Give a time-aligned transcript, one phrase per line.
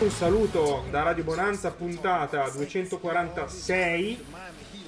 [0.00, 4.24] Un saluto da Radio Bonanza, puntata 246.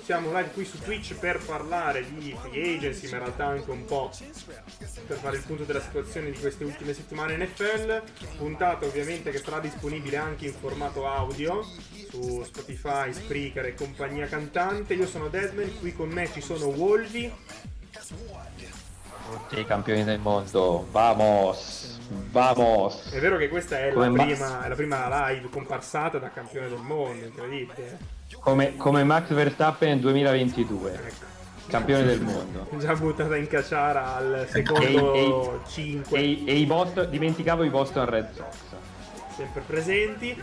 [0.04, 3.84] Siamo live qui su Twitch per parlare di free agency, ma in realtà anche un
[3.84, 4.10] po'
[5.06, 8.02] per fare il punto della situazione di queste ultime settimane NFL.
[8.38, 11.62] Puntata ovviamente che sarà disponibile anche in formato audio
[12.08, 14.94] su Spotify, Spreaker e compagnia cantante.
[14.94, 17.30] Io sono Deadman, qui con me ci sono Wolvi.
[19.30, 22.01] Tutti i campioni del mondo, vamos!
[22.30, 23.10] Vamos!
[23.10, 26.80] È vero che questa è la prima, è la prima, live comparsata da campione del
[26.80, 27.98] mondo, incredibile.
[28.40, 30.92] Come, come Max Verstappen 2022.
[30.92, 31.30] Ecco.
[31.68, 32.66] Campione del mondo.
[32.78, 36.18] Già buttata in cacciara al secondo 5.
[36.18, 38.56] E, e, i Boston, dimenticavo i Boston Red Sox.
[39.36, 40.42] Sempre presenti.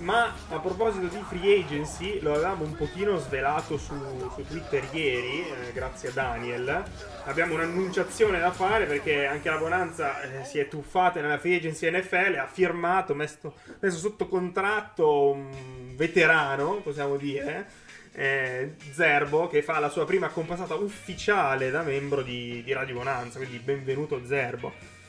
[0.00, 3.94] Ma a proposito di free agency, lo avevamo un pochino svelato su,
[4.34, 6.84] su Twitter ieri, eh, grazie a Daniel.
[7.24, 11.90] Abbiamo un'annunciazione da fare perché anche la Bonanza eh, si è tuffata nella free agency
[11.90, 17.68] NFL, ha firmato, messo, messo sotto contratto un veterano, possiamo dire,
[18.12, 23.36] eh, Zerbo, che fa la sua prima compassata ufficiale da membro di, di Radio Bonanza,
[23.38, 24.99] quindi benvenuto Zerbo.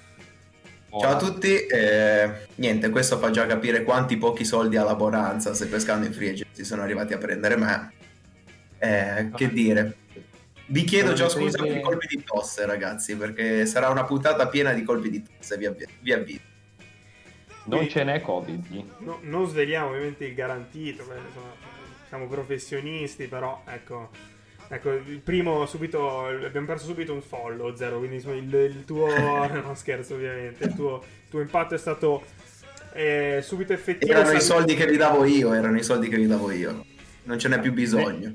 [1.00, 5.53] Ciao a tutti, eh, niente, questo fa già capire quanti pochi soldi ha la Bonanza
[5.53, 7.94] se pescando in free agency sono arrivati a prendere me.
[8.78, 9.96] Eh, che dire,
[10.66, 14.74] vi chiedo già scusa per i colpi di tosse ragazzi, perché sarà una puntata piena
[14.74, 16.41] di colpi di tosse, vi, avvi- vi avviso.
[17.66, 18.84] Non ce n'è Covid.
[18.97, 21.53] No, non sveliamo ovviamente il garantito, perché insomma,
[22.09, 24.09] siamo professionisti, però ecco
[24.74, 29.06] Ecco, il primo subito, abbiamo perso subito un follow, zero, quindi insomma, il, il, tuo,
[29.52, 32.24] no scherzo ovviamente, il tuo, il tuo impatto è stato
[32.94, 34.14] eh, subito effettivo.
[34.14, 36.86] Erano i soldi che vi davo io, erano i soldi che vi davo io,
[37.24, 38.34] non ce n'è più bisogno.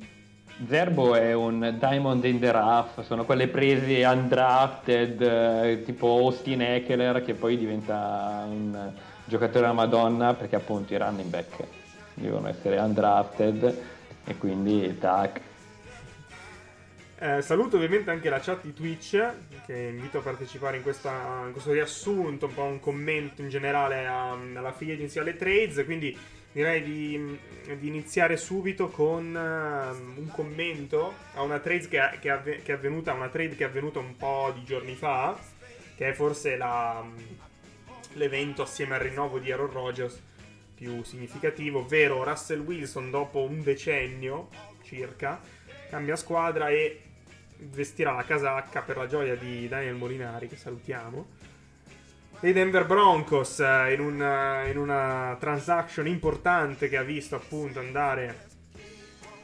[0.68, 7.24] Zerbo è un Diamond in the Rough, sono quelle prese undrafted, eh, tipo Austin Eckler
[7.24, 8.92] che poi diventa un
[9.24, 11.64] giocatore a Madonna perché appunto i running back
[12.12, 13.78] devono essere undrafted
[14.24, 15.40] e quindi tac
[17.18, 19.32] eh, saluto ovviamente anche la chat di Twitch,
[19.64, 24.06] che invito a partecipare in, questa, in questo riassunto, un po' un commento in generale
[24.06, 25.82] a, alla free agency alle trades.
[25.84, 26.16] Quindi
[26.52, 27.38] direi di,
[27.78, 32.74] di iniziare subito con uh, un commento a una trade che, che, avve, che, è
[32.74, 35.38] avvenuta, una trade che è avvenuta un po' di giorni fa,
[35.96, 37.02] che è forse la,
[38.14, 40.22] l'evento assieme al rinnovo di Aaron Rodgers
[40.74, 44.48] più significativo, ovvero Russell Wilson dopo un decennio
[44.82, 45.40] circa
[45.88, 47.00] cambia squadra e
[47.58, 51.26] vestirà la casacca per la gioia di Daniel Molinari, che salutiamo.
[52.40, 58.44] E Denver Broncos eh, in, una, in una transaction importante che ha visto appunto andare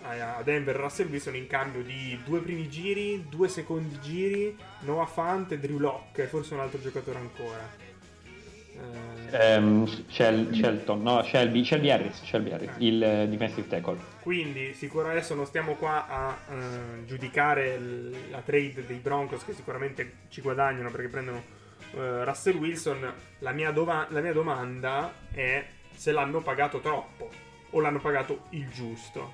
[0.03, 5.53] a Denver Russell Wilson in cambio di due primi giri, due secondi giri, Noah Fant
[5.53, 7.82] e Drew Locke forse un altro giocatore ancora.
[8.75, 12.87] Um, Shel- Shelton, no, Shelby, Shelby Harris, Shelby Harris okay.
[12.87, 13.97] il uh, defensive tackle.
[14.21, 19.55] Quindi sicuramente adesso non stiamo qua a uh, giudicare l- la trade dei Broncos che
[19.55, 21.43] sicuramente ci guadagnano perché prendono
[21.93, 23.11] uh, Russell Wilson.
[23.39, 25.65] La mia, dova- la mia domanda è
[25.95, 27.31] se l'hanno pagato troppo
[27.71, 29.33] o l'hanno pagato il giusto.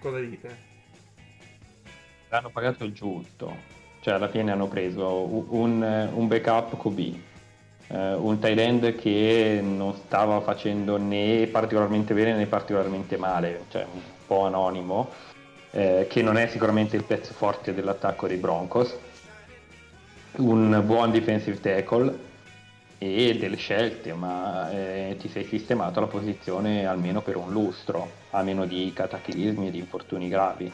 [0.00, 0.70] Cosa dite?
[2.30, 3.54] L'hanno pagato il giusto,
[4.00, 5.82] cioè alla fine hanno preso un,
[6.12, 7.30] un backup QB
[7.88, 13.86] eh, un tight end che non stava facendo né particolarmente bene né particolarmente male, cioè
[13.92, 15.10] un po' anonimo,
[15.70, 18.96] eh, che non è sicuramente il pezzo forte dell'attacco dei Broncos,
[20.36, 22.30] un buon defensive tackle
[22.98, 28.42] e delle scelte, ma eh, ti sei sistemato la posizione almeno per un lustro, a
[28.42, 30.72] meno di cataclismi e di infortuni gravi.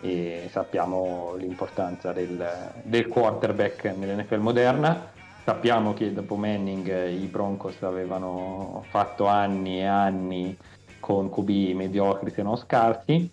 [0.00, 5.14] E sappiamo l'importanza del, del quarterback nell'NFL moderna
[5.46, 10.56] Sappiamo che dopo Manning eh, i Broncos avevano fatto anni e anni
[10.98, 13.30] con QB mediocri se non scarsi.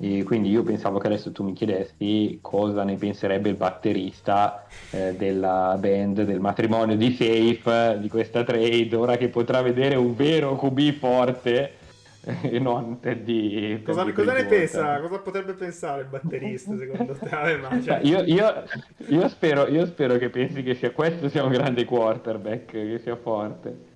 [0.00, 5.14] E quindi io pensavo che adesso tu mi chiedessi cosa ne penserebbe il batterista eh,
[5.16, 10.56] della band del matrimonio di Safe di questa trade, ora che potrà vedere un vero
[10.56, 11.74] QB forte
[12.24, 13.82] e non Teddy.
[13.82, 15.00] Cosa, cosa ne pensa?
[15.00, 17.58] Cosa potrebbe pensare il batterista secondo te?
[17.58, 18.00] Vabbè, cioè...
[18.02, 18.64] io, io,
[19.08, 23.16] io, spero, io spero che pensi che sia questo sia un grande quarterback, che sia
[23.16, 23.92] forte.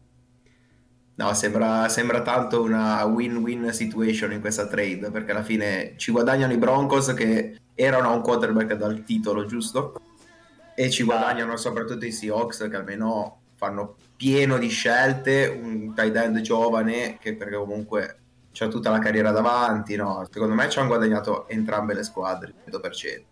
[1.16, 6.52] No, sembra, sembra, tanto una win-win situation in questa trade, perché alla fine ci guadagnano
[6.52, 10.00] i Broncos che erano un quarterback dal titolo, giusto?
[10.76, 16.40] E ci guadagnano soprattutto i Seahawks che almeno fanno pieno di scelte, un tight end
[16.40, 18.18] giovane che perché comunque
[18.50, 20.26] c'ha tutta la carriera davanti, no?
[20.28, 23.22] Secondo me ci hanno guadagnato entrambe le squadre, 100%.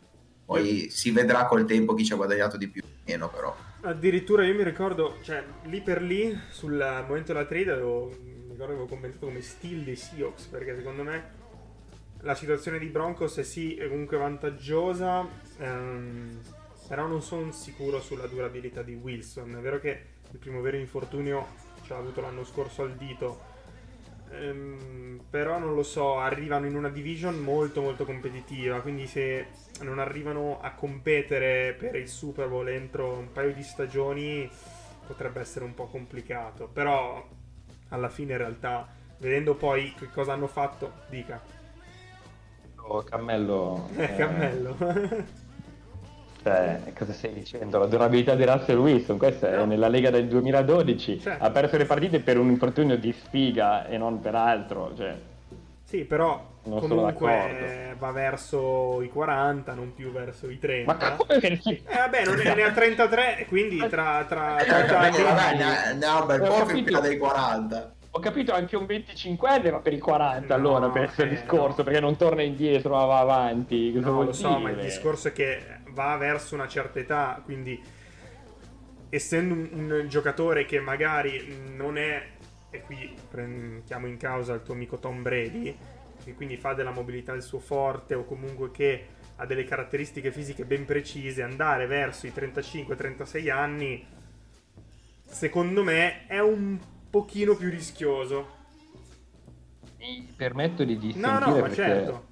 [0.44, 3.54] Poi si vedrà col tempo chi ci ha guadagnato di più o meno, però.
[3.80, 6.76] Addirittura io mi ricordo, cioè, lì per lì, sul
[7.08, 11.30] momento della trade, avevo, mi ricordo avevo commentato come steal dei Seahawks, perché secondo me
[12.20, 15.26] la situazione di Broncos è sì, è comunque vantaggiosa,
[15.58, 16.40] ehm,
[16.86, 19.56] però non sono sicuro sulla durabilità di Wilson.
[19.56, 21.46] È vero che il primo vero infortunio
[21.82, 23.55] ce l'ha avuto l'anno scorso al dito.
[24.31, 29.46] Ehm, però non lo so, arrivano in una division molto molto competitiva, quindi se
[29.82, 34.50] non arrivano a competere per il Super Bowl entro un paio di stagioni
[35.06, 37.25] potrebbe essere un po' complicato, però
[37.90, 38.88] alla fine in realtà
[39.19, 41.40] vedendo poi che cosa hanno fatto, dica.
[42.76, 43.88] Oh, cammello.
[43.96, 44.76] Eh, cammello.
[46.46, 47.76] Cioè, cosa stai dicendo?
[47.76, 49.62] La durabilità di Russell Wilson, questa no.
[49.62, 51.44] è nella Lega del 2012, certo.
[51.44, 54.93] ha perso le partite per un infortunio di sfiga e non per altro.
[54.96, 55.16] Cioè,
[55.82, 60.93] sì, però comunque va verso i 40, non più verso i 30.
[60.93, 61.82] Ma come perché?
[61.84, 65.20] Eh vabbè, non ne, ne ha 33, quindi tra, tra, tra, tra anni...
[65.20, 69.78] Vabbè, ne ha un bel po' più dei 40 ho capito anche un 25enne va
[69.81, 71.84] per i 40 no, allora per questo eh, discorso no.
[71.84, 74.60] perché non torna indietro ma va avanti cosa no lo so dire?
[74.60, 75.62] ma il discorso è che
[75.96, 77.82] va verso una certa età quindi
[79.08, 82.34] essendo un, un giocatore che magari non è
[82.69, 85.75] e qui prendiamo in causa il tuo amico Tom Brady
[86.22, 89.06] che quindi fa della mobilità il suo forte o comunque che
[89.37, 94.06] ha delle caratteristiche fisiche ben precise andare verso i 35-36 anni
[95.25, 96.78] secondo me è un
[97.08, 98.54] pochino più rischioso.
[99.98, 102.26] Mi permetto di dissentire No, no, ma certo.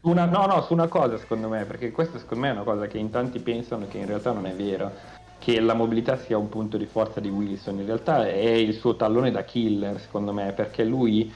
[0.00, 2.86] Una, no, no, su una cosa secondo me, perché questa secondo me è una cosa
[2.86, 4.92] che in tanti pensano che in realtà non è vero,
[5.38, 8.94] che la mobilità sia un punto di forza di Wilson, in realtà è il suo
[8.94, 11.32] tallone da killer secondo me, perché lui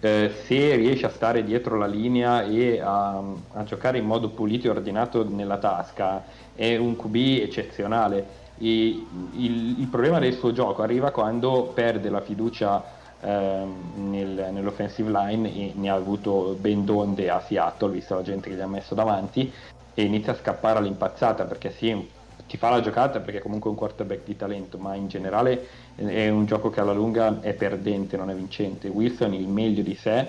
[0.00, 3.22] eh, se riesce a stare dietro la linea e a,
[3.52, 6.24] a, giocare in modo pulito e ordinato nella tasca,
[6.54, 8.38] è un QB eccezionale.
[8.58, 9.06] Il,
[9.36, 12.82] il, problema del suo gioco arriva quando perde la fiducia
[13.22, 18.56] nel, nell'offensive line e ne ha avuto ben donde a Seattle, visto la gente che
[18.56, 19.52] gli ha messo davanti,
[19.94, 22.08] e inizia a scappare all'impazzata perché sì,
[22.46, 26.28] ti fa la giocata perché è comunque un quarterback di talento, ma in generale è
[26.28, 28.88] un gioco che alla lunga è perdente, non è vincente.
[28.88, 30.28] Wilson il meglio di sé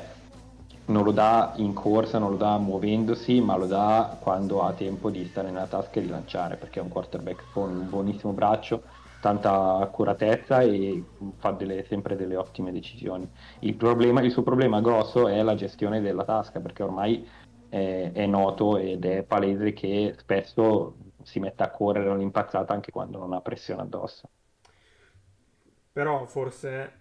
[0.85, 5.09] non lo dà in corsa, non lo dà muovendosi, ma lo dà quando ha tempo
[5.09, 8.81] di stare nella tasca e di lanciare, perché è un quarterback con un buonissimo braccio,
[9.21, 11.01] tanta accuratezza e
[11.37, 13.29] fa delle, sempre delle ottime decisioni.
[13.59, 17.25] Il, problema, il, suo problema grosso è la gestione della tasca, perché ormai
[17.69, 23.19] è, è noto ed è palese che spesso si mette a correre un'impazzata anche quando
[23.19, 24.29] non ha pressione addosso.
[25.93, 26.99] Però forse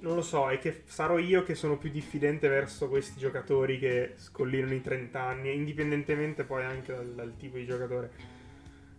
[0.00, 4.12] non lo so, è che sarò io che sono più diffidente verso questi giocatori che
[4.16, 8.37] scollinano i 30 anni, indipendentemente poi anche dal, dal tipo di giocatore.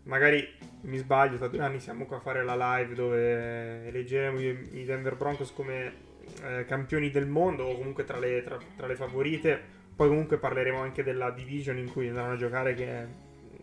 [0.09, 0.43] Magari
[0.81, 5.15] mi sbaglio, tra due anni siamo qua a fare la live dove eleggeremo i Denver
[5.15, 5.93] Broncos come
[6.41, 9.61] eh, campioni del mondo o comunque tra le, tra, tra le, favorite.
[9.95, 13.07] Poi comunque parleremo anche della division in cui andranno a giocare che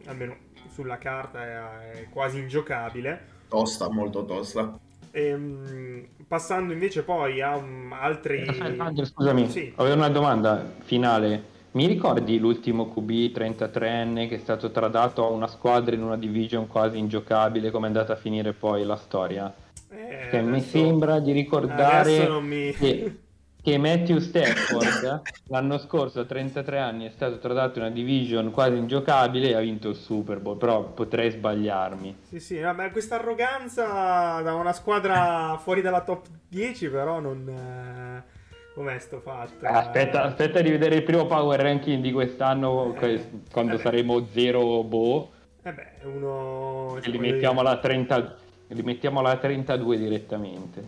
[0.06, 0.36] almeno
[0.68, 3.34] sulla carta è, è quasi ingiocabile.
[3.48, 4.78] Tosta, molto tosta.
[5.10, 8.46] Ehm, passando invece poi a um, altri...
[8.78, 9.72] Angelo, scusami, sì.
[9.74, 11.54] avevo una domanda finale.
[11.76, 16.66] Mi ricordi l'ultimo QB 33enne che è stato tradato a una squadra in una division
[16.66, 17.70] quasi ingiocabile?
[17.70, 19.54] Come è andata a finire poi la storia?
[19.90, 20.48] Eh, adesso...
[20.48, 22.72] Mi sembra di ricordare mi...
[22.72, 23.20] che
[23.66, 28.76] che Matthew Stafford l'anno scorso a 33 anni è stato tradato in una division quasi
[28.76, 32.16] ingiocabile e ha vinto il Super Bowl, però potrei sbagliarmi.
[32.28, 37.48] Sì, sì, vabbè, questa arroganza da una squadra fuori dalla top 10 però non...
[37.48, 38.35] Eh...
[38.76, 39.64] Com'è sto fatto?
[39.64, 44.84] Aspetta, aspetta di vedere il primo power ranking di quest'anno eh, quando eh saremo 0
[44.84, 45.32] boh.
[45.62, 46.98] Eh beh, uno...
[47.02, 50.84] E li mettiamo, alla 30, li mettiamo alla 32 direttamente.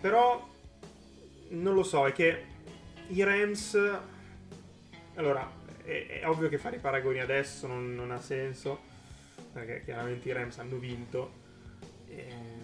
[0.00, 0.48] Però
[1.48, 2.44] non lo so, è che
[3.08, 3.76] i Rams...
[5.16, 5.50] Allora,
[5.82, 8.78] è, è ovvio che fare i paragoni adesso non, non, ha senso,
[9.52, 11.32] perché chiaramente i Rams hanno vinto.
[12.06, 12.57] E...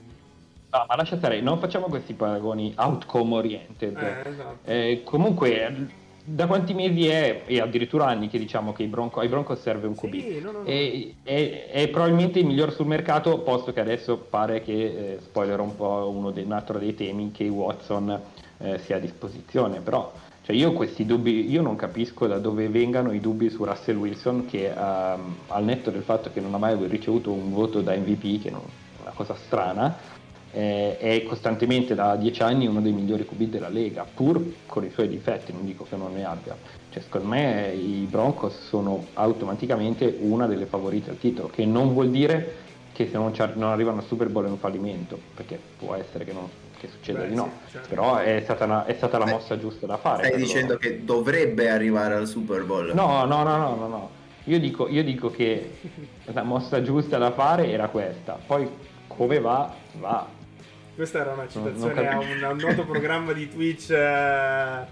[0.74, 3.96] No, ma lascia stare, non facciamo questi paragoni outcome oriented.
[3.96, 4.58] Eh, esatto.
[4.64, 9.60] eh, comunque da quanti mesi è, e addirittura anni che diciamo che Bronco, ai Broncos
[9.60, 10.64] serve un QB sì, no, no, no.
[10.64, 15.60] E, è, è, probabilmente il miglior sul mercato posto che adesso pare che, eh, spoiler
[15.60, 18.20] un po' uno dei, un altro dei temi, che Watson
[18.58, 20.10] eh, sia a disposizione però
[20.42, 24.46] cioè io questi dubbi, io non capisco da dove vengano i dubbi su Russell Wilson
[24.46, 28.42] che um, al netto del fatto che non ha mai ricevuto un voto da MVP
[28.42, 30.14] che è una cosa strana
[30.54, 34.90] eh, è costantemente da dieci anni uno dei migliori QB della Lega, pur con i
[34.90, 36.56] suoi difetti, non dico che non ne abbia.
[36.90, 42.10] Cioè, secondo me i Broncos sono automaticamente una delle favorite al titolo, che non vuol
[42.10, 46.24] dire che se non, non arrivano al Super Bowl è un fallimento, perché può essere
[46.24, 47.88] che, non, che succeda Beh, di no, sì, certo.
[47.88, 50.28] però è stata, una, è stata la mossa giusta da fare.
[50.28, 50.78] Stai dicendo loro.
[50.78, 52.92] che dovrebbe arrivare al Super Bowl?
[52.94, 53.86] No, no, no, no, no.
[53.88, 54.10] no.
[54.44, 55.78] Io, dico, io dico che
[56.26, 58.68] la mossa giusta da fare era questa, poi
[59.08, 60.28] come va, va,
[60.94, 64.84] questa era una citazione a un, a un, noto programma di Twitch eh,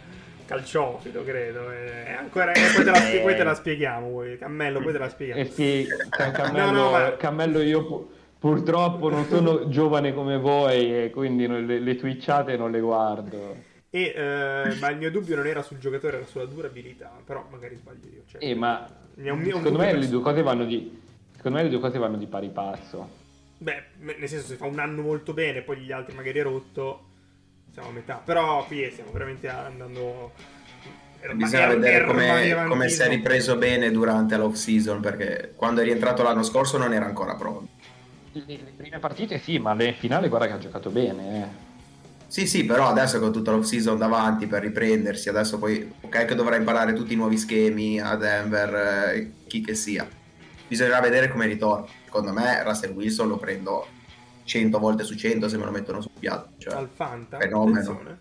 [0.45, 1.71] calciofilo, credo.
[1.71, 4.23] E ancora, e poi, te la, poi te la spieghiamo.
[4.39, 5.41] Cammello, poi te la spieghiamo.
[5.41, 7.17] Eh sì, Cammello, no, no, ma...
[7.17, 12.71] Cammello io pu- purtroppo non sono giovane come voi e quindi le, le twitchate non
[12.71, 13.71] le guardo.
[13.89, 17.13] E, eh, ma il mio dubbio non era sul giocatore, era sulla durabilità.
[17.25, 18.23] Però magari sbaglio io.
[18.27, 21.01] Cioè, eh, ma un, secondo, me le due cose vanno di,
[21.37, 23.21] secondo me le due cose vanno di pari passo.
[23.63, 27.05] Beh, nel senso, se fa un anno molto bene, poi gli altri magari è rotto,
[27.73, 28.21] siamo a metà.
[28.25, 30.33] Però qui stiamo veramente andando.
[31.35, 35.85] Bisogna er- vedere come, come si è ripreso bene durante l'off season, perché quando è
[35.85, 37.69] rientrato l'anno scorso non era ancora pronto.
[38.33, 41.43] Le, le prime partite sì, ma le finali guarda che ha giocato bene.
[41.43, 41.71] Eh.
[42.27, 46.35] Sì, sì, però adesso con tutta l'off season davanti per riprendersi, adesso poi ok che
[46.35, 48.75] dovrà imparare tutti i nuovi schemi a Denver,
[49.15, 50.09] eh, chi che sia.
[50.67, 53.87] Bisognerà vedere come ritorna secondo me Russell Wilson lo prendo
[54.45, 56.51] 100 volte su 100 se me lo mettono sul piatto.
[56.59, 57.39] Cioè, al Fanta?
[57.39, 57.79] Fenomeno.
[57.79, 58.19] Attenzione.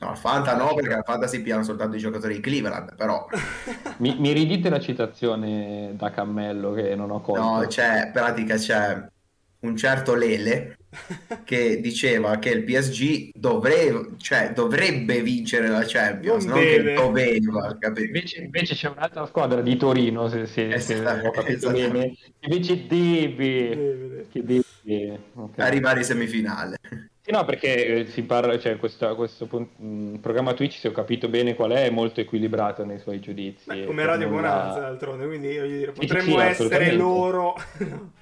[0.00, 3.26] No, al Fanta no, perché al Fanta si piano soltanto i giocatori di Cleveland, però...
[3.98, 7.42] mi, mi, ridite la citazione da Cammello che non ho colto?
[7.42, 9.08] No, c'è, pratica c'è
[9.60, 10.77] un certo Lele
[11.44, 17.78] che diceva che il PSG dovrebbe, cioè, dovrebbe vincere la Champions, non, non che doveva.
[17.96, 22.86] Invece, invece, c'è un'altra squadra di Torino, se, se, esatto, se ho capito bene, invece
[22.86, 24.26] deve, deve.
[24.30, 25.66] Che deve okay.
[25.66, 26.76] arrivare in semifinale.
[27.20, 30.92] Sì, no, perché eh, si parla, cioè, questo, questo mh, mm, programma Twitch, se ho
[30.92, 33.64] capito bene qual è, è molto equilibrato nei suoi giudizi.
[33.66, 37.54] Beh, come Radio Bonanza, d'altronde, quindi io dire, potremmo sì, essere loro...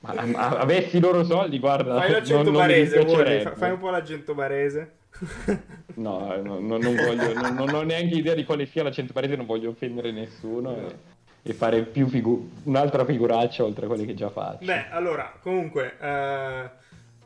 [0.00, 1.98] Ma, ma avessi i loro soldi, guarda.
[1.98, 4.92] Fai l'accento barese, vuoi, fai un po' l'accento barese.
[5.96, 9.36] no, no, no, non voglio, non, non, ho neanche idea di quale sia l'accento barese,
[9.36, 10.76] non voglio offendere nessuno.
[10.76, 10.96] E,
[11.42, 14.64] e fare figu- un'altra figuraccia oltre a quelle che già faccio.
[14.64, 16.70] Beh, allora, comunque, eh,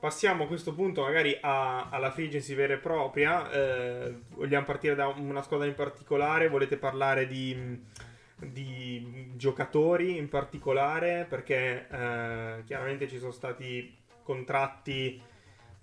[0.01, 3.51] passiamo a questo punto magari a, alla free agency vera e propria.
[3.51, 6.49] Eh, vogliamo partire da una squadra in particolare?
[6.49, 7.83] Volete parlare di
[8.53, 15.21] di giocatori in particolare perché eh, chiaramente ci sono stati contratti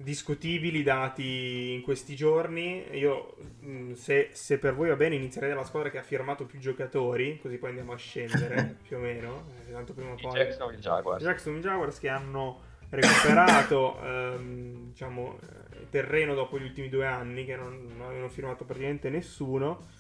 [0.02, 2.84] discutibili dati in questi giorni.
[2.92, 6.60] Io, mm, se, se, per voi va bene, inizierei dalla squadra che ha firmato più
[6.60, 9.46] giocatori, così poi andiamo a scendere più o meno.
[9.68, 10.32] Eh, tanto prima o poi.
[10.32, 11.24] Jackson Jaguars.
[11.24, 15.40] Jackson Jaguars che hanno recuperato ehm, diciamo,
[15.80, 20.00] il terreno dopo gli ultimi due anni, che non, non avevano firmato praticamente nessuno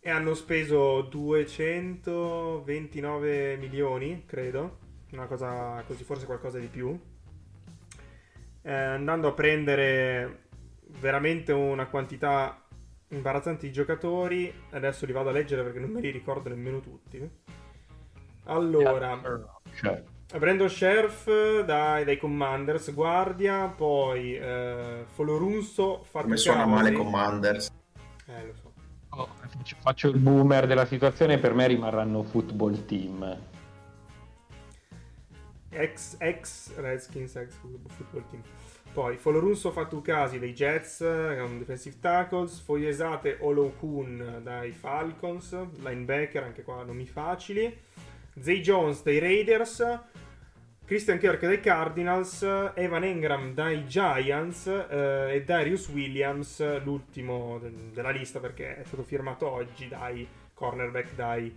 [0.00, 4.78] e hanno speso 229 milioni, credo,
[5.12, 6.98] una cosa così, forse qualcosa di più,
[8.62, 10.46] eh, andando a prendere
[11.00, 12.62] veramente una quantità
[13.08, 14.52] imbarazzante di giocatori.
[14.70, 17.30] Adesso li vado a leggere perché non me li ricordo nemmeno tutti.
[18.44, 19.20] Allora,
[19.82, 20.02] yeah,
[20.38, 21.26] Brandon Sheriff
[21.64, 27.70] dai, dai, Commanders, Guardia, poi eh, Folorunso, Come suona male Commanders?
[28.26, 28.67] Eh, lo so
[29.80, 33.38] faccio il boomer della situazione, per me rimarranno football team.
[35.70, 38.42] Ex, ex Redskins, ex football team.
[38.92, 46.82] Poi Folorusso Fatukasi dei Jets, un defensive tackles, Fogliesate Olokun dai Falcons, linebacker, anche qua
[46.82, 47.76] nomi facili.
[48.40, 50.00] Zay Jones dei Raiders,
[50.88, 52.42] Christian Kirk dai Cardinals,
[52.74, 59.02] Evan Engram dai Giants eh, e Darius Williams, l'ultimo de- della lista perché è stato
[59.02, 61.54] firmato oggi dai cornerback dai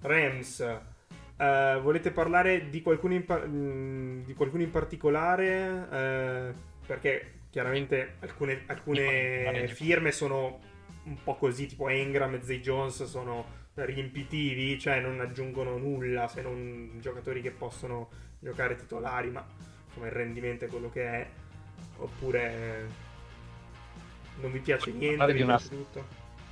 [0.00, 0.60] Rams.
[0.60, 5.88] Eh, volete parlare di qualcuno in, pa- mm, di qualcuno in particolare?
[5.90, 6.52] Eh,
[6.86, 10.60] perché chiaramente alcune, alcune firme sono
[11.02, 13.44] un po' così, tipo Engram e Zay Jones sono
[13.74, 19.44] riempitivi, cioè non aggiungono nulla se non giocatori che possono giocare titolari, ma
[19.86, 21.26] insomma il rendimento è quello che è,
[21.98, 22.88] oppure
[24.40, 25.58] non vi piace Volevo niente, vi una...
[25.58, 26.04] tutto.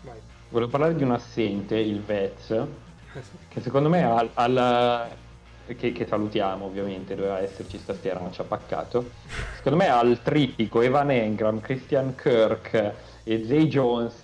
[0.02, 0.18] Vai.
[0.48, 2.66] Volevo parlare di un assente, il Vets,
[3.48, 5.08] che secondo me al, al
[5.74, 9.10] che, che, salutiamo ovviamente, doveva esserci stasera, ma ci ha paccato.
[9.56, 14.20] Secondo me al triptico Evan Engram, Christian Kirk e Zay Jones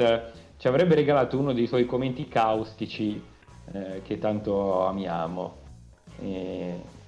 [0.57, 3.21] ci avrebbe regalato uno dei suoi commenti caustici
[3.73, 5.57] eh, che tanto amiamo.
[6.21, 7.01] E,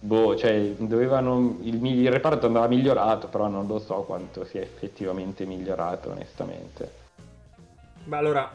[0.00, 5.44] boh, cioè, dovevano, il, il reparto andava migliorato, però non lo so quanto sia effettivamente
[5.44, 6.98] migliorato, onestamente.
[8.04, 8.50] Ma allora,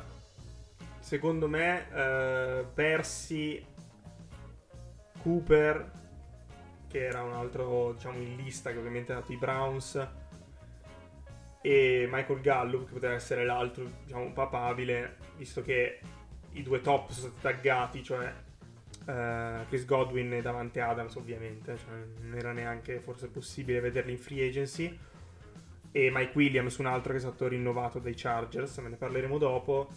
[0.99, 3.63] secondo me, eh, Persi,
[5.21, 5.91] Cooper,
[6.87, 10.07] che era un altro, diciamo, in lista che ovviamente ha dato i Browns,
[11.61, 15.99] e Michael Gallup, che poteva essere l'altro, diciamo, papabile, visto che
[16.51, 18.31] i due top sono stati taggati, cioè
[19.05, 24.17] uh, Chris Godwin e Davante Adams, ovviamente, cioè, non era neanche forse possibile vederli in
[24.17, 24.97] free agency.
[25.91, 29.89] E Mike Williams, un altro che è stato rinnovato dai Chargers, me ne parleremo dopo.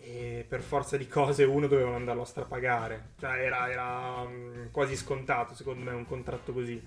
[0.00, 3.10] E per forza di cose uno doveva andarlo a strapagare.
[3.18, 6.82] Cioè era, era um, quasi scontato, secondo me, un contratto così.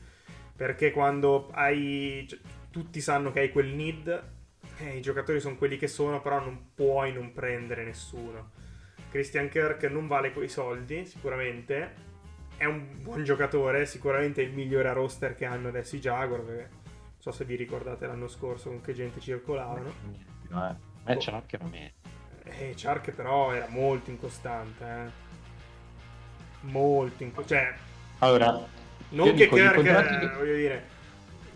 [0.55, 2.25] Perché quando hai...
[2.27, 2.39] Cioè,
[2.71, 4.23] tutti sanno che hai quel need,
[4.77, 8.51] eh, i giocatori sono quelli che sono, però non puoi non prendere nessuno.
[9.11, 12.09] Christian Kirk non vale quei soldi, sicuramente.
[12.55, 16.41] È un buon giocatore, sicuramente il migliore a roster che hanno adesso i Jaguar.
[16.41, 19.93] Perché non so se vi ricordate l'anno scorso con che gente circolavano.
[20.47, 21.93] No, eh, eh Chark era me.
[22.43, 24.83] Eh, Chark però era molto incostante.
[24.85, 25.09] Eh.
[26.61, 27.65] Molto incostante.
[27.65, 27.79] Cioè,
[28.19, 28.65] allora,
[29.09, 30.25] non che dico, Kirk, contratti...
[30.25, 30.85] eh, voglio dire,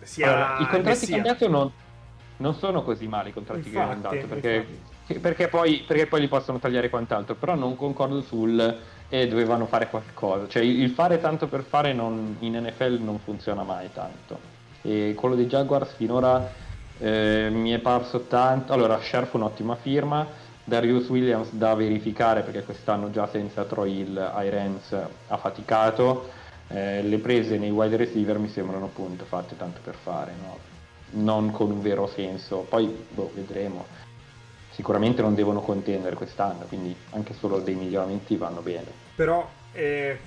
[0.02, 1.72] sia allora, I contratti cambiati non,
[2.36, 4.66] non, sono così male i contratti infatti, che hanno dato perché,
[5.20, 8.58] perché, poi, perché, poi, li possono tagliare quant'altro, però non concordo sul
[9.08, 13.20] e eh, dovevano fare qualcosa, cioè il fare tanto per fare non, in NFL non
[13.20, 16.50] funziona mai tanto e quello dei Jaguars finora
[16.98, 20.26] eh, mi è parso tanto, allora Scherf un'ottima firma,
[20.64, 24.92] Darius Williams da verificare perché quest'anno già senza Troy Hill Irens
[25.28, 26.30] ha faticato
[26.68, 30.58] eh, le prese nei wide receiver mi sembrano appunto fatte tanto per fare, no?
[31.22, 32.66] non con un vero senso.
[32.68, 34.05] Poi boh, vedremo.
[34.76, 38.92] Sicuramente non devono contendere quest'anno, quindi anche solo dei miglioramenti vanno bene.
[39.14, 40.18] Però eh,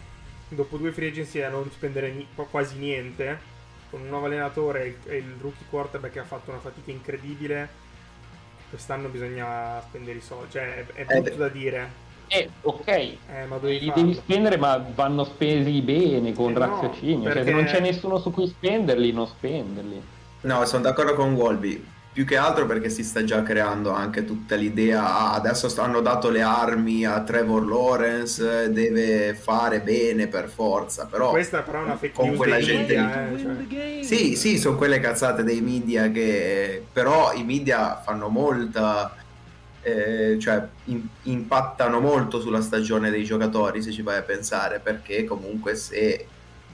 [0.48, 3.38] dopo due free agency a non spendere ni- quasi niente,
[3.92, 7.70] con un nuovo allenatore e il rookie quarterback che ha fatto una fatica incredibile,
[8.72, 10.54] quest'anno bisogna spendere i soldi.
[10.54, 14.02] Cioè, è, è brutto eh, da dire eh, ok, eh, ma li farlo.
[14.02, 17.28] devi spendere, ma vanno spesi bene, con eh raziocinio.
[17.28, 17.40] No, perché...
[17.40, 20.02] Cioè, se non c'è nessuno su cui spenderli, non spenderli.
[20.42, 21.98] No, sono d'accordo con Wolby.
[22.12, 26.30] Più che altro perché si sta già creando anche tutta l'idea, ah, adesso hanno dato
[26.30, 31.30] le armi a Trevor Lawrence, deve fare bene per forza, però...
[31.30, 34.04] Questa però è una fake con quella gente media, eh, cioè.
[34.04, 36.84] Sì, sì, sono quelle cazzate dei media che...
[36.92, 39.16] però i media fanno molta
[39.82, 45.24] eh, cioè, in, impattano molto sulla stagione dei giocatori se ci vai a pensare perché
[45.24, 46.28] comunque se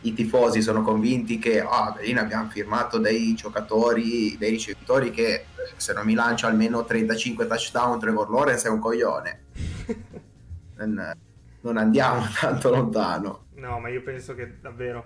[0.08, 5.46] i tifosi sono convinti che ah, Berlino abbiamo firmato dei giocatori, dei ricevitori che
[5.78, 9.44] se non mi lancia almeno 35 touchdown Trevor Lawrence è un coglione
[10.78, 11.18] non,
[11.62, 15.06] non andiamo tanto lontano no ma io penso che davvero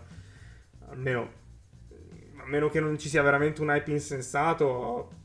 [0.90, 1.38] almeno
[2.38, 5.18] a meno che non ci sia veramente un hype insensato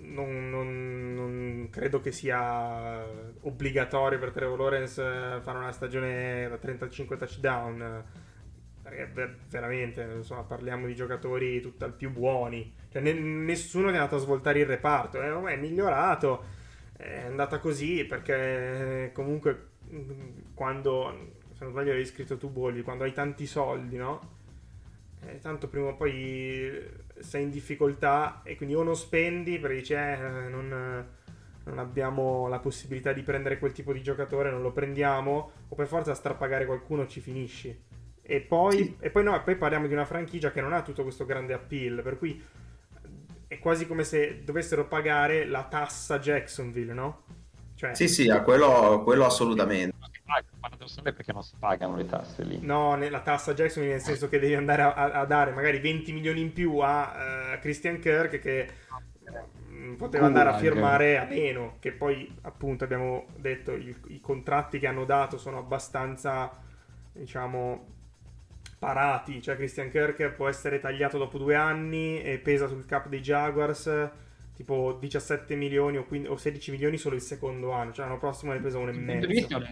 [0.00, 3.04] non, non, non, credo che sia
[3.42, 8.04] obbligatorio per Trevor Lawrence eh, fare una stagione da 35 touchdown.
[9.48, 12.74] Veramente, insomma, parliamo di giocatori tutt'al più buoni.
[12.90, 15.20] Cioè, ne, nessuno è andato a svoltare il reparto.
[15.22, 16.44] Eh, è migliorato,
[16.96, 19.66] è andata così perché eh, comunque
[20.54, 24.36] quando, se non sbaglio, hai scritto tu Bolli, quando hai tanti soldi, no?
[25.20, 26.70] Eh, tanto prima o poi
[27.18, 30.16] sei in difficoltà e quindi o non spendi perché dici eh,
[30.48, 31.06] non,
[31.64, 35.86] non, abbiamo la possibilità di prendere quel tipo di giocatore, non lo prendiamo, o per
[35.86, 37.86] forza strapagare qualcuno ci finisci.
[38.30, 38.96] E poi, sì.
[39.00, 42.02] e poi, no, poi parliamo di una franchigia che non ha tutto questo grande appeal,
[42.02, 42.44] per cui
[43.46, 47.22] è quasi come se dovessero pagare la tassa Jacksonville, no?
[47.74, 49.96] Cioè, sì, sì, a quello, quello assolutamente
[50.60, 52.58] paradossalmente perché non si pagano le tasse lì.
[52.60, 56.40] No, la tassa Jackson nel senso che devi andare a, a dare magari 20 milioni
[56.40, 58.68] in più a uh, Christian Kirk che
[59.70, 64.78] uh, poteva andare a firmare a meno, che poi appunto abbiamo detto il, i contratti
[64.78, 66.50] che hanno dato sono abbastanza,
[67.12, 67.96] diciamo,
[68.78, 73.20] parati, cioè Christian Kirk può essere tagliato dopo due anni e pesa sul cap dei
[73.20, 74.10] Jaguars
[74.58, 78.52] tipo 17 milioni o, 15, o 16 milioni solo il secondo anno, cioè l'anno prossimo
[78.52, 79.26] ne pesa uno e mezzo.
[79.28, 79.62] Visto,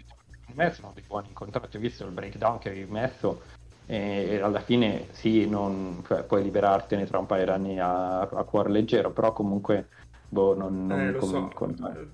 [0.54, 3.42] me sono dei buoni contratti, visto il breakdown che avevi messo?
[3.86, 8.70] E alla fine sì, non, cioè, puoi liberartene tra un paio d'anni a, a cuore
[8.70, 9.88] leggero, però comunque
[10.28, 11.50] boh, non, non eh, lo so.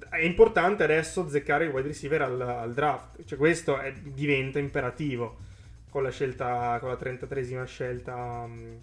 [0.08, 5.50] È importante adesso azzeccare il wide receiver al, al draft, cioè questo è, diventa imperativo
[5.92, 8.14] con la scelta, con la 33esima scelta
[8.46, 8.80] um,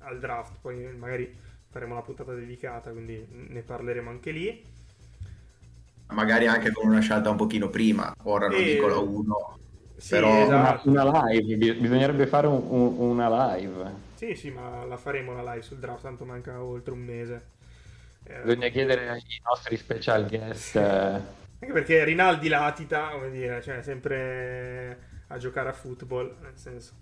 [0.00, 1.34] al draft, poi magari
[1.70, 4.62] faremo una puntata dedicata, quindi ne parleremo anche lì.
[6.08, 8.64] Magari anche con una scelta un pochino prima, ora non e...
[8.64, 9.58] dico la 1,
[9.96, 10.90] sì, però esatto.
[10.90, 14.10] una, una, live, bisognerebbe fare un, un, una live.
[14.14, 17.46] Sì, sì, ma la faremo la live sul draft, tanto manca oltre un mese.
[18.24, 20.76] Eh, Bisogna chiedere ai nostri special guest.
[20.76, 21.40] Eh.
[21.60, 26.92] Anche perché Rinaldi latita, come dire, cioè sempre a giocare a football, nel senso.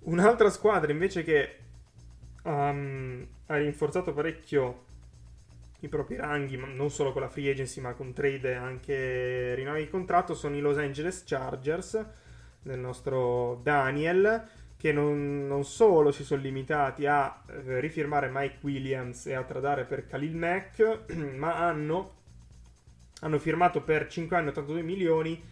[0.00, 1.58] Un'altra squadra invece che
[2.42, 4.90] um, ha rinforzato parecchio
[5.80, 9.84] i propri ranghi, non solo con la free agency ma con trade e anche rinnovi
[9.84, 12.04] di contratto, sono i Los Angeles Chargers
[12.62, 14.46] del nostro Daniel,
[14.76, 19.84] che non, non solo si sono limitati a eh, rifirmare Mike Williams e a tradare
[19.84, 22.14] per Khalil Mack, ma hanno,
[23.20, 25.42] hanno firmato per 5 anni 82 milioni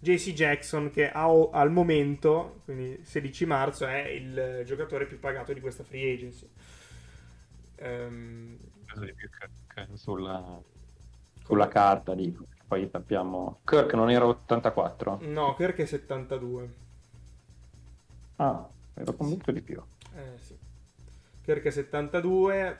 [0.00, 5.60] JC Jackson che ha, al momento, quindi 16 marzo, è il giocatore più pagato di
[5.60, 6.48] questa free agency.
[7.82, 8.58] Um,
[9.94, 10.60] sulla,
[11.44, 12.34] sulla carta lì.
[12.66, 13.60] Poi sappiamo.
[13.64, 15.18] Kirk non era 84?
[15.22, 16.74] No, Kirk è 72.
[18.36, 19.82] Ah, ero convinto di più.
[20.14, 20.56] Eh sì.
[21.42, 22.78] Kirk è 72.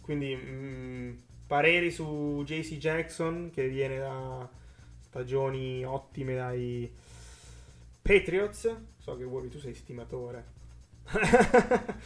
[0.00, 4.48] Quindi mh, mm, pareri su JC Jackson che viene da
[5.18, 6.90] stagioni ottime dai
[8.00, 8.74] Patriots.
[8.98, 10.44] So che vuoi tu sei stimatore.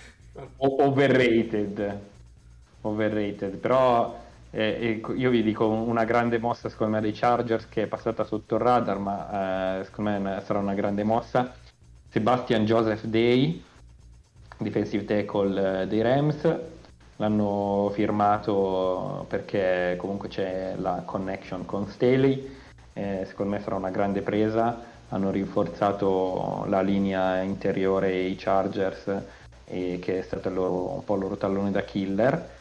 [0.57, 2.11] Overrated
[2.83, 4.19] overrated, però
[4.51, 8.57] eh, io vi dico una grande mossa secondo me dei Chargers che è passata sotto
[8.57, 11.55] il radar, ma eh, secondo me sarà una grande mossa.
[12.09, 13.63] Sebastian Joseph Day,
[14.59, 16.59] defensive tackle eh, dei Rams,
[17.17, 22.61] l'hanno firmato perché comunque c'è la connection con Staley,
[22.93, 29.23] eh, secondo me sarà una grande presa, hanno rinforzato la linea interiore i Chargers
[29.65, 32.61] e che è stato loro, un po' il loro tallone da killer.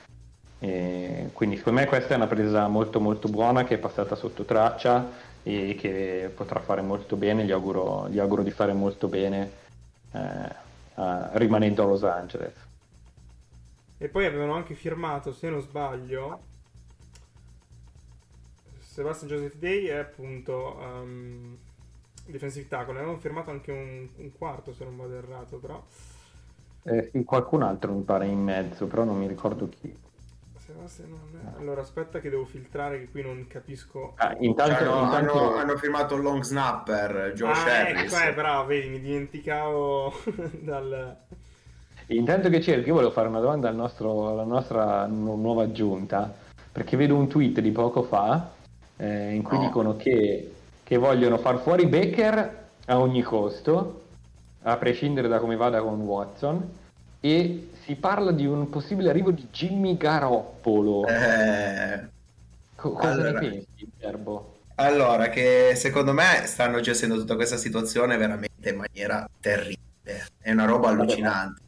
[0.60, 4.44] E quindi secondo me questa è una presa molto molto buona che è passata sotto
[4.44, 5.10] traccia
[5.44, 9.52] e che potrà fare molto bene, gli auguro, gli auguro di fare molto bene
[10.12, 10.60] eh,
[11.34, 12.54] rimanendo a Los Angeles.
[13.98, 16.40] E poi avevano anche firmato, se non sbaglio,
[18.92, 21.56] Sebastian Joseph Day è appunto um,
[22.26, 25.82] defensive tackle, avevano firmato anche un, un, quarto se non vado errato, però...
[26.84, 29.94] Eh, qualcun altro mi pare in mezzo, però non mi ricordo chi è...
[31.58, 34.14] Allora aspetta che devo filtrare che qui non capisco.
[34.18, 35.40] Ah, intanto, cioè, no, intanto...
[35.40, 38.14] Hanno, hanno, firmato il long snapper, Josh ah, Harris.
[38.14, 40.14] Ecco, eh, bravo, vedi, mi dimenticavo
[40.60, 41.18] dal...
[42.08, 46.34] Intanto che cerco, io volevo fare una domanda al nostro, alla nostra nuova aggiunta,
[46.70, 48.60] perché vedo un tweet di poco fa
[49.02, 49.64] eh, in cui no.
[49.64, 50.52] dicono che,
[50.84, 54.02] che vogliono far fuori Baker a ogni costo,
[54.62, 56.70] a prescindere da come vada con Watson,
[57.20, 61.08] e si parla di un possibile arrivo di Jimmy Garoppolo.
[61.08, 62.10] Eh,
[62.76, 64.60] Co- cosa allora, ne pensi, Gerbo?
[64.76, 69.80] Allora, che secondo me stanno gestendo tutta questa situazione veramente in maniera terribile.
[70.40, 71.62] È una roba allucinante.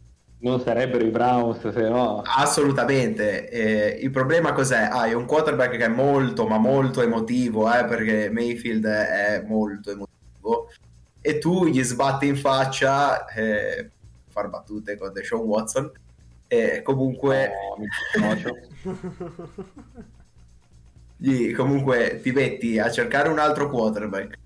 [0.43, 2.21] Non sarebbero i Browns se no.
[2.21, 3.49] Assolutamente.
[3.49, 4.89] Eh, il problema cos'è?
[4.91, 10.69] Hai un quarterback che è molto, ma molto emotivo, eh, perché Mayfield è molto emotivo,
[11.21, 13.89] e tu gli sbatti in faccia, eh,
[14.27, 15.89] far battute con Deshaun Watson,
[16.47, 17.51] e comunque...
[18.19, 18.36] No,
[21.15, 24.38] gli, comunque ti metti a cercare un altro quarterback.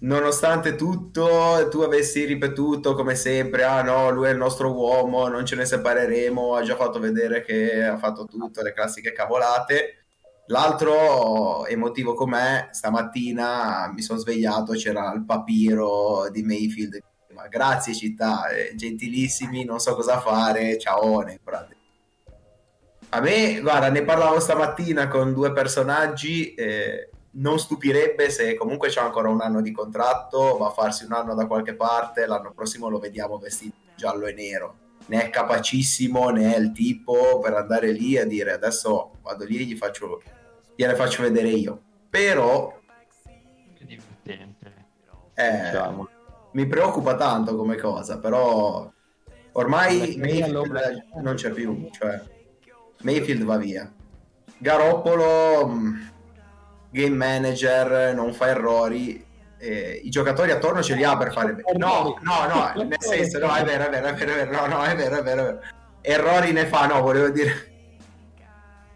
[0.00, 5.46] Nonostante tutto, tu avessi ripetuto come sempre: Ah no, lui è il nostro uomo, non
[5.46, 6.54] ce ne separeremo.
[6.54, 10.04] Ha già fatto vedere che ha fatto tutto, le classiche cavolate.
[10.48, 17.02] L'altro emotivo com'è, stamattina mi sono svegliato, c'era il papiro di Mayfield
[17.34, 21.22] ma grazie città, eh, gentilissimi, non so cosa fare, ciao.
[23.10, 29.00] A me, guarda, ne parlavo stamattina con due personaggi, eh, non stupirebbe se comunque c'è
[29.00, 32.88] ancora un anno di contratto, va a farsi un anno da qualche parte, l'anno prossimo
[32.88, 34.76] lo vediamo vestito giallo e nero.
[35.06, 39.58] Ne è capacissimo, ne è il tipo per andare lì a dire adesso vado lì
[39.58, 40.22] e gli faccio,
[40.74, 41.80] gliele faccio vedere io.
[42.08, 42.80] Però...
[43.78, 44.72] È divertente.
[45.34, 46.08] Eh, diciamo
[46.54, 48.90] mi preoccupa tanto come cosa, però
[49.52, 52.20] ormai Mayfield non c'è più, cioè
[53.02, 53.92] Mayfield va via.
[54.58, 56.00] Garoppolo, mm,
[56.94, 59.22] game manager, non fa errori,
[59.58, 61.76] eh, i giocatori attorno ce li ha per fare bene.
[61.76, 64.76] No, no, no, nel senso, no, è vero, è vero, è vero, è vero, no,
[64.76, 65.60] no, è vero, è vero, è vero.
[66.00, 67.72] Errori ne fa, no, volevo dire.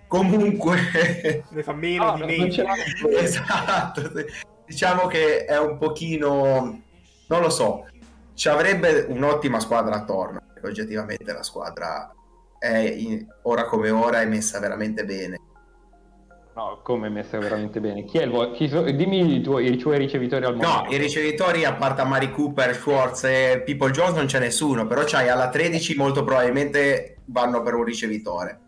[0.07, 1.43] Comunque...
[1.51, 3.19] Ne fa meno no, di me.
[3.19, 4.13] Esatto,
[4.65, 6.83] diciamo che è un pochino...
[7.27, 7.87] Non lo so,
[8.35, 12.15] ci avrebbe un'ottima squadra attorno, perché oggettivamente la squadra
[12.59, 15.39] è in, ora come ora è messa veramente bene
[16.59, 18.03] No, come messa veramente bene.
[18.03, 20.83] Chi è il vo- chi so- dimmi i tuoi, i tuoi ricevitori al momento.
[20.83, 25.05] No, i ricevitori a parte Mari Cooper, Schwartz e People Jones non c'è nessuno, però
[25.07, 28.59] c'hai alla 13 molto probabilmente vanno per un ricevitore.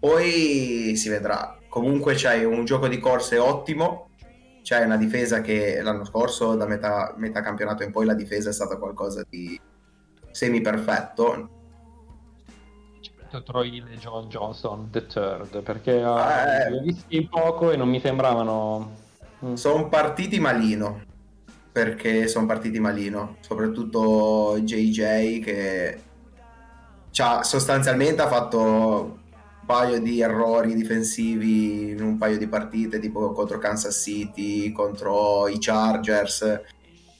[0.00, 1.56] Poi si vedrà.
[1.68, 4.10] Comunque c'hai un gioco di corse ottimo,
[4.64, 8.52] c'hai una difesa che l'anno scorso da metà, metà campionato in poi la difesa è
[8.52, 9.56] stata qualcosa di
[10.32, 11.59] semi perfetto
[13.38, 17.88] Troy Hill e John Johnson the third perché eh, li ho visti poco e non
[17.88, 18.92] mi sembravano
[19.44, 19.54] mm.
[19.54, 21.02] sono partiti malino
[21.72, 26.00] perché sono partiti malino soprattutto JJ che
[27.10, 33.58] sostanzialmente ha fatto un paio di errori difensivi in un paio di partite tipo contro
[33.58, 36.60] Kansas City contro i Chargers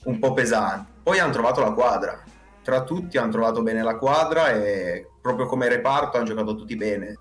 [0.03, 0.89] un po' pesanti.
[1.03, 2.23] Poi hanno trovato la quadra
[2.63, 7.17] tra tutti hanno trovato bene la quadra e proprio come reparto hanno giocato tutti bene.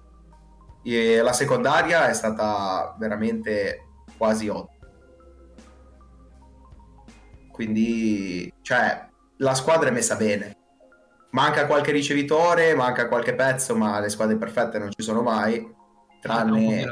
[0.82, 4.88] E la secondaria è stata veramente quasi ottima.
[7.52, 10.56] Quindi, cioè, la squadra è messa bene.
[11.32, 15.70] Manca qualche ricevitore, manca qualche pezzo, ma le squadre perfette non ci sono mai,
[16.20, 16.88] tranne,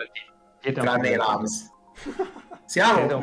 [0.61, 1.71] tranne i Rams.
[2.67, 3.19] Siamo,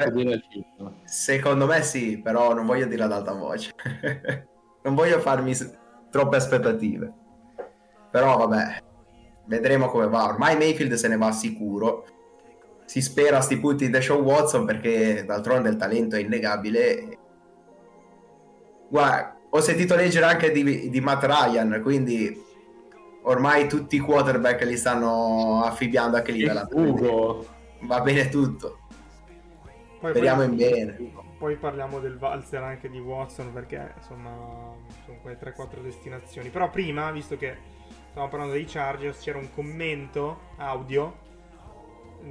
[1.03, 3.71] secondo me sì, però non voglio dire ad alta voce.
[4.85, 5.53] Non voglio farmi
[6.09, 7.11] troppe aspettative.
[8.11, 8.83] Però vabbè,
[9.45, 10.25] vedremo come va.
[10.25, 12.05] Ormai Mayfield se ne va sicuro.
[12.85, 17.17] Si spera a sti punti da Sean Watson perché d'altronde il talento è innegabile.
[18.87, 22.43] Guarda, ho sentito leggere anche di, di Matt Ryan, quindi
[23.23, 26.67] ormai tutti i quarterback li stanno affibbiando lì dalla
[27.81, 28.79] Va bene tutto.
[29.99, 31.23] Poi Speriamo poi, in bene.
[31.37, 36.49] Poi parliamo del valzer anche di Watson perché insomma sono quelle 3-4 destinazioni.
[36.49, 37.57] Però prima, visto che
[38.09, 41.23] stavamo parlando dei Chargers, c'era un commento audio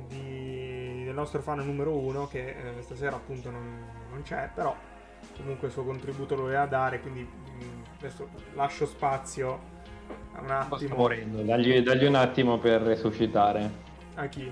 [0.09, 4.75] di, del nostro fan numero uno che eh, stasera appunto non, non, c'è, però
[5.37, 9.61] comunque il suo contributo lo voleva dare, quindi mh, mm, adesso lascio spazio
[10.33, 10.97] a un attimo.
[10.97, 13.71] Morendo, dagli, dagli, un attimo per resuscitare.
[14.14, 14.51] A chi?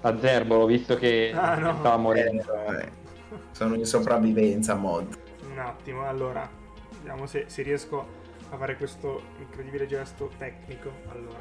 [0.00, 1.74] A Zerbolo, visto che ah, no.
[1.74, 2.52] stava morendo.
[2.68, 3.04] Eh,
[3.52, 5.18] sono in sopravvivenza mod.
[5.42, 6.48] Un attimo, allora,
[6.96, 10.92] vediamo se, se riesco a fare questo incredibile gesto tecnico.
[11.08, 11.38] Allora,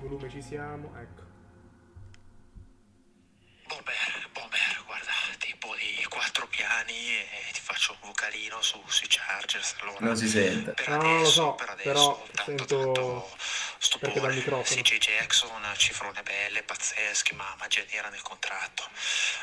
[0.00, 1.26] volume ci siamo, ecco.
[3.66, 9.76] Bomber, Bomber, guarda, tipo di quattro piani e ti faccio un vocalino su, sui Chargers.
[9.82, 10.72] Allora, non si sente.
[10.72, 12.92] Per adesso, no, lo so, per adesso, però tanto, sento...
[12.92, 13.36] Tanto
[13.98, 14.34] stupore.
[14.34, 18.88] Perché dal CJ Jackson, cifrone belle, pazzesche, ma magia nera nel contratto.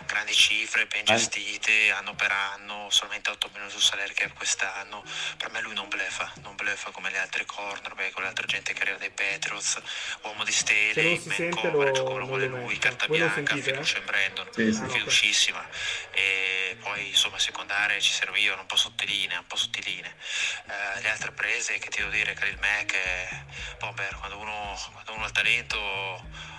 [0.05, 5.03] Grandi cifre, ben gestite, anno per anno, solamente 8 milioni sul salario che quest'anno.
[5.37, 8.81] Per me lui non bleffa, non bleffa come le altre cornerback, con l'altra gente che
[8.81, 9.81] arriva dai Patriots,
[10.23, 14.71] uomo di stelle, man coverage come lo vuole lui, carta bianca, fiducia in Brandon, sì,
[14.71, 14.87] sì.
[14.87, 15.67] fiducissima.
[16.11, 20.15] E poi insomma secondarie ci servivano un po' sottiline, un po' sottiline.
[20.67, 23.45] Eh, le altre prese che ti devo dire, Khalil Mack, eh,
[23.79, 24.44] Bomber, quando uno,
[24.91, 26.53] quando uno ha talento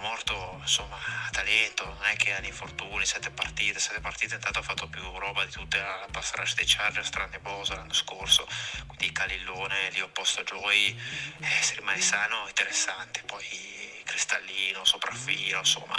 [0.00, 4.62] morto insomma ha talento non è che ha infortuni sette partite sette partite intanto ha
[4.62, 8.46] fatto più roba di tutta la pass dei Chargers tranne Bosa l'anno scorso
[8.86, 10.96] quindi Calillone lì opposto a Joey
[11.40, 13.22] eh, se rimane sano interessante.
[13.24, 15.96] Poi cristallino, sopraffino, insomma,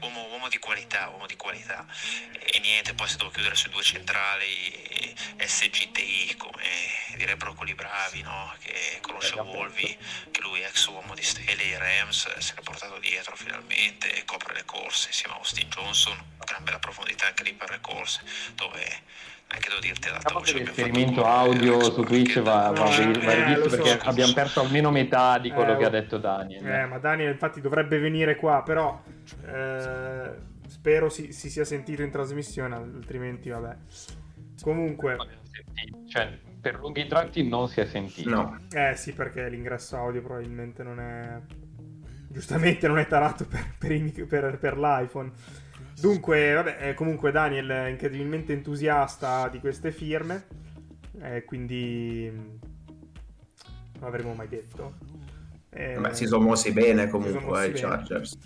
[0.00, 1.86] uomo, uomo, di qualità, uomo di qualità.
[2.32, 6.64] E niente, poi se devo chiudere sui due centrali, SGTI, come
[7.14, 8.52] direbbero quelli bravi, no?
[8.60, 9.96] che conosce Volvi,
[10.30, 14.54] che lui ex uomo di Stelle, i Rams, se l'è portato dietro finalmente, e copre
[14.54, 18.22] le corse insieme a Austin Johnson, gran bella profondità anche lì per le corse,
[18.54, 19.02] dove
[19.52, 23.68] anche devo dirti ad alta voce l'esperimento audio su Twitch va, va, va eh, rivisto
[23.68, 24.34] so, perché abbiamo so.
[24.34, 26.66] perso almeno metà di quello eh, che ha detto Daniel.
[26.66, 29.02] Eh, ma Daniel infatti dovrebbe venire qua però
[29.46, 30.30] eh,
[30.66, 33.76] spero si, si, sia sentito in trasmissione altrimenti vabbè.
[34.62, 35.16] Comunque.
[36.08, 38.30] Cioè, per lunghi tratti non si è sentito.
[38.30, 38.58] No.
[38.72, 41.40] eh sì perché l'ingresso audio probabilmente non è
[42.28, 45.30] giustamente non è tarato per, per, per, per l'iPhone
[46.02, 50.46] Dunque, vabbè, comunque Daniel è incredibilmente entusiasta di queste firme,
[51.20, 54.96] eh, quindi non avremmo mai detto.
[55.70, 58.36] Eh, Beh, si sono mossi bene comunque i Chargers.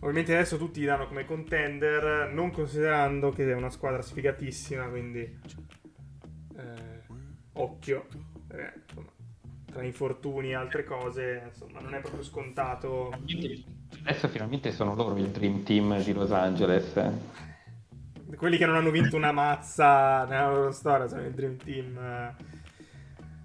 [0.00, 5.20] Ovviamente adesso tutti li danno come contender, non considerando che è una squadra sfigatissima, quindi
[5.20, 7.02] eh,
[7.54, 8.06] occhio.
[8.50, 8.72] Eh,
[9.72, 13.10] tra infortuni e altre cose, insomma, non è proprio scontato.
[14.04, 16.92] Adesso finalmente sono loro il Dream Team di Los Angeles.
[18.36, 22.34] Quelli che non hanno vinto una mazza nella loro storia sono il Dream Team.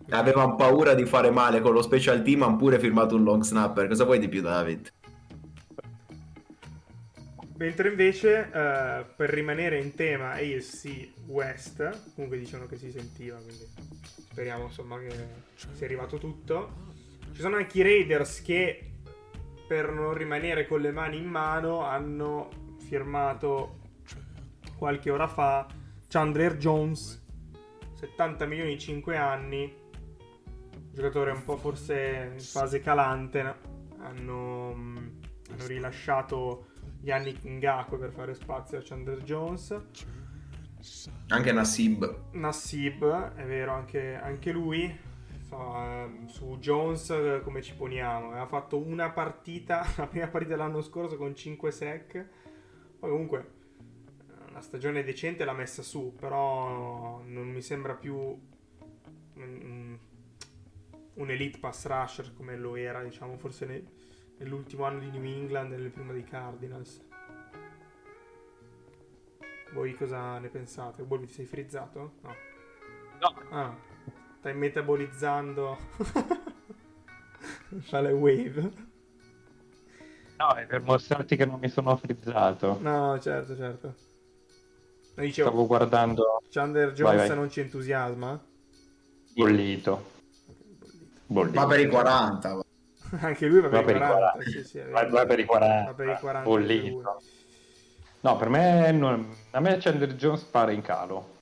[0.09, 3.87] Avevano paura di fare male con lo special team, hanno pure firmato un long snapper.
[3.87, 4.91] Cosa vuoi di più, David?
[7.57, 13.65] Mentre invece, uh, per rimanere in tema ASC West, comunque dicevano che si sentiva, quindi
[14.29, 15.09] speriamo insomma che
[15.73, 16.85] sia arrivato tutto.
[17.33, 18.91] Ci sono anche i Raiders che,
[19.67, 23.79] per non rimanere con le mani in mano, hanno firmato
[24.77, 25.65] qualche ora fa
[26.07, 27.25] Chandler Jones,
[27.95, 29.75] 70 milioni in 5 anni,
[30.91, 33.41] giocatore un po' forse in fase calante.
[33.41, 33.55] No?
[33.97, 36.75] Hanno, hanno rilasciato
[37.07, 39.81] Yannick Ngakwe per fare spazio a Chandler Jones.
[41.29, 42.31] Anche Nassib.
[42.31, 44.93] Nassib, è vero, anche, anche lui.
[45.39, 48.33] So, eh, su Jones come ci poniamo?
[48.33, 52.25] Ha fatto una partita, la prima partita dell'anno scorso con 5 sec.
[52.99, 53.51] Poi comunque
[54.49, 58.15] una stagione decente l'ha messa su, però non mi sembra più
[59.35, 59.97] un,
[61.13, 63.83] un elite pass rusher come lo era, diciamo, forse ne,
[64.37, 67.01] nell'ultimo anno di New England e nel primo dei Cardinals.
[69.73, 71.03] Voi cosa ne pensate?
[71.03, 72.13] Bolvi ti sei frizzato?
[72.21, 72.35] No.
[73.19, 73.35] No.
[73.49, 73.75] Ah,
[74.39, 75.77] stai metabolizzando.
[77.81, 78.71] Fa le wave.
[80.37, 82.77] No, è per mostrarti che non mi sono frizzato.
[82.81, 83.95] No, certo, certo.
[85.15, 86.41] Dicevo, Stavo guardando.
[86.49, 87.35] Chandler Jones vai, vai.
[87.37, 88.39] non ci entusiasma?
[89.33, 90.11] Bollito.
[91.25, 91.59] Bollito.
[91.59, 92.65] Va per i 40.
[93.21, 94.31] Anche lui va, va per, i 40.
[94.31, 94.49] 40.
[94.49, 95.85] Sì, sì, va, va, per i 40.
[95.85, 96.49] Va per i 40.
[96.49, 97.21] Bollito.
[98.21, 99.35] No, per me, non...
[99.51, 101.35] a me Chandler Jones pare in calo.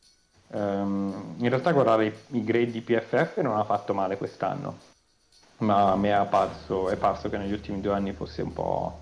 [0.48, 4.78] Um, in realtà guardare i, i grade di PFF non ha fatto male quest'anno,
[5.58, 9.00] ma a me è parso, è parso che negli ultimi due anni fosse un po'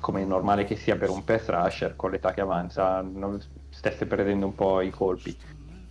[0.00, 3.04] come è normale che sia per un pass rusher con l'età che avanza,
[3.68, 5.36] stesse perdendo un po' i colpi.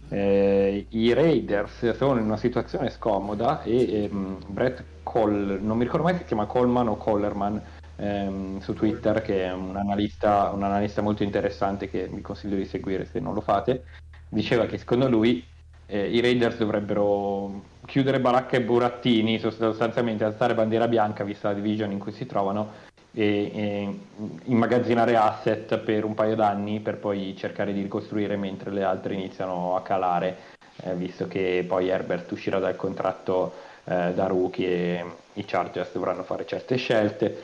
[0.09, 6.05] Eh, I Raiders sono in una situazione scomoda e ehm, Brett Col, non mi ricordo
[6.05, 7.59] mai se si chiama Coleman o Collerman
[7.95, 12.65] ehm, su Twitter, che è un analista, un analista molto interessante che vi consiglio di
[12.65, 13.85] seguire se non lo fate,
[14.29, 15.43] diceva che secondo lui
[15.87, 21.91] eh, i Raiders dovrebbero chiudere baracca e burattini, sostanzialmente alzare bandiera bianca vista la division
[21.91, 23.99] in cui si trovano e, e,
[24.43, 29.75] immagazzinare asset per un paio d'anni per poi cercare di ricostruire mentre le altre iniziano
[29.75, 30.37] a calare,
[30.83, 36.21] eh, visto che poi Herbert uscirà dal contratto eh, da rookie e i Chargers dovranno
[36.23, 37.43] fare certe scelte,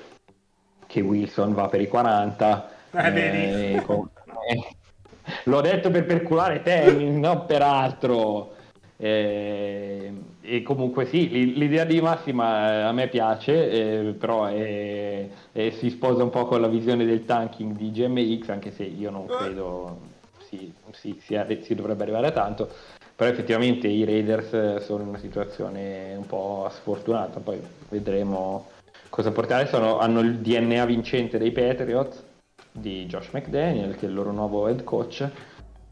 [0.85, 2.69] che Wilson va per i 40.
[2.91, 4.07] Eh, con...
[5.45, 8.53] L'ho detto per perculare te, non per altro.
[8.97, 11.27] Eh, e comunque sì,
[11.57, 16.61] l'idea di Massima eh, a me piace, eh, però è, si sposa un po' con
[16.61, 20.13] la visione del tanking di GMX, anche se io non credo
[20.57, 22.69] si, si, si, si dovrebbe arrivare a tanto,
[23.15, 28.69] però effettivamente i Raiders sono in una situazione un po' sfortunata, poi vedremo
[29.09, 32.23] cosa portare, sono, hanno il DNA vincente dei Patriots
[32.71, 35.29] di Josh McDaniel, che è il loro nuovo head coach,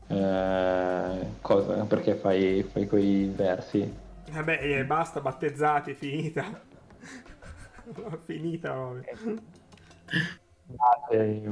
[0.07, 4.01] eh, cosa, perché fai, fai quei versi?
[4.31, 6.61] Vabbè, eh, basta, battezzati, finita.
[8.25, 9.41] finita proprio.
[10.65, 11.51] Piace,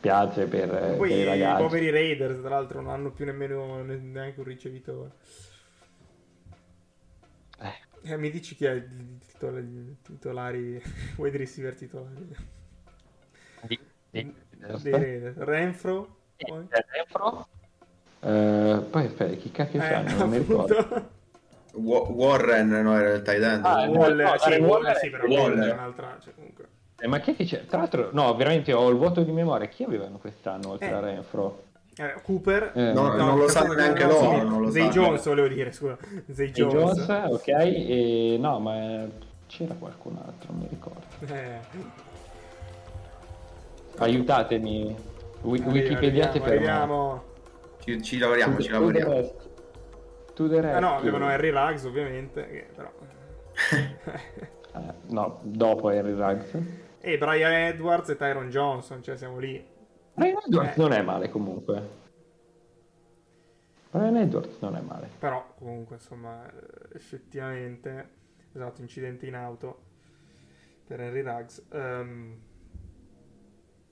[0.00, 1.60] piace per, Poi per i ragazzi.
[1.60, 5.10] i poveri Raiders, tra l'altro, non hanno più nemmeno neanche un ricevitore.
[7.58, 8.12] Eh.
[8.12, 10.82] Eh, mi dici chi è il titolare, titolari,
[11.16, 12.36] wide receiver titolari?
[13.62, 13.78] Di,
[14.10, 14.34] di,
[14.82, 15.36] di Raiders.
[15.38, 16.16] Renfro?
[16.36, 16.66] Poi?
[16.68, 17.48] Renfro?
[18.20, 20.16] Uh, poi aspetta, chi cacchio eh, c'hanno?
[20.18, 21.18] Non mi ricordo.
[21.72, 23.64] Warren no, era il tight end.
[23.64, 26.18] Ah, Waller, no, sì, Waller, sì, però Waller è un'altra.
[26.20, 26.68] Cioè, comunque.
[27.00, 27.64] Eh, ma chi è che c'è?
[27.64, 29.66] Tra l'altro, no, veramente ho il vuoto di memoria.
[29.68, 30.92] Chi avevano quest'anno oltre eh.
[30.92, 31.62] a Renfro?
[31.96, 34.42] Eh, Cooper, eh, no, no, non lo sanno neanche loro.
[34.42, 35.96] Non lo Zay Jones, volevo dire, scusa.
[36.30, 37.04] Zay Jones.
[37.06, 37.32] Jones.
[37.32, 37.48] ok.
[37.48, 39.06] E, no, ma
[39.46, 41.02] c'era qualcun altro, non mi ricordo.
[41.26, 41.58] Eh.
[43.98, 44.96] Aiutatemi.
[45.42, 47.20] Wikipediate per me.
[47.80, 49.32] Ci, ci lavoriamo, ci lavoriamo.
[50.34, 52.90] To the ah, no, avevano Harry Ruggs ovviamente, che però...
[53.72, 56.88] eh, no, dopo Harry Ruggs.
[57.00, 59.64] E Brian Edwards e Tyron Johnson, cioè siamo lì.
[60.14, 60.80] Brian Edwards eh.
[60.80, 61.98] non è male comunque.
[63.90, 65.08] Brian Edwards non è male.
[65.18, 66.42] Però comunque insomma
[66.92, 68.18] effettivamente
[68.52, 69.88] esatto incidente in auto
[70.86, 72.36] per Henry Ruggs um,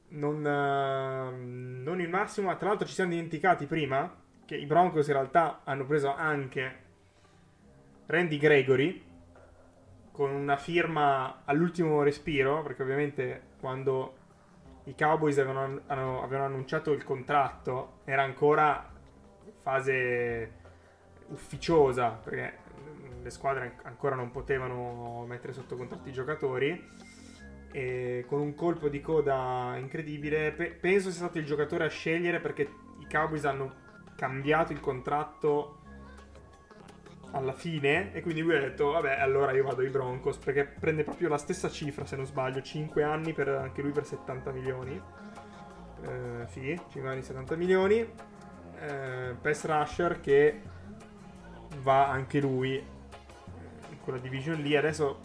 [0.09, 4.13] non, uh, non il massimo tra l'altro ci siamo dimenticati prima
[4.45, 6.87] che i Broncos in realtà hanno preso anche
[8.07, 9.05] Randy Gregory
[10.19, 14.17] con una firma all'ultimo respiro, perché ovviamente quando
[14.87, 18.91] i Cowboys avevano, avevano annunciato il contratto era ancora
[19.63, 20.55] fase
[21.29, 22.53] ufficiosa, perché
[23.23, 26.85] le squadre ancora non potevano mettere sotto contratto i giocatori.
[27.71, 32.41] E con un colpo di coda incredibile, pe- penso sia stato il giocatore a scegliere
[32.41, 33.73] perché i Cowboys hanno
[34.17, 35.78] cambiato il contratto
[37.33, 41.05] alla fine e quindi lui ha detto vabbè allora io vado ai Broncos perché prende
[41.05, 45.01] proprio la stessa cifra se non sbaglio 5 anni per anche lui per 70 milioni.
[46.07, 47.99] Eh, sì 5 anni 70 milioni.
[48.81, 50.61] Eh, Pass Rusher che
[51.83, 54.77] va anche lui in quella division lì.
[54.77, 55.21] Adesso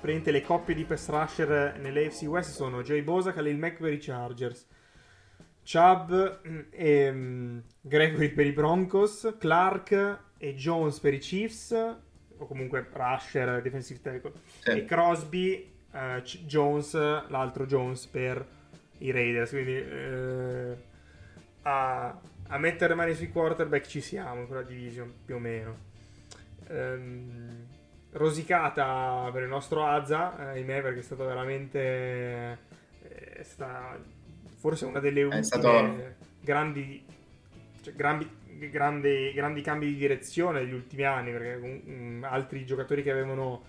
[0.00, 3.98] praticamente le coppie di Pass Rusher nell'AFC West sono Jay Bosa, Khalil Mack per i
[3.98, 4.66] Chargers.
[5.68, 6.12] Chubb
[6.46, 11.72] mm, e um, Gregory per i Broncos, Clark e Jones per i Chiefs,
[12.38, 14.70] o comunque Rusher, defensive tackle, sì.
[14.70, 18.46] e Crosby, uh, Jones, l'altro Jones per
[18.98, 19.50] i Raiders.
[19.50, 20.76] Quindi uh,
[21.62, 25.84] a, a, mettere mani sui quarterback ci siamo in quella division più o meno.
[26.68, 27.66] Um,
[28.12, 31.78] rosicata per il nostro Azza, eh, ahimè, perché è stata veramente.
[33.02, 33.98] Eh, è stata
[34.54, 36.14] forse una delle ultime stato...
[36.40, 37.04] grandi,
[37.82, 38.28] cioè, grandi,
[38.70, 41.54] grandi, grandi, cambi di direzione degli ultimi anni, perché
[41.86, 43.64] um, altri giocatori che avevano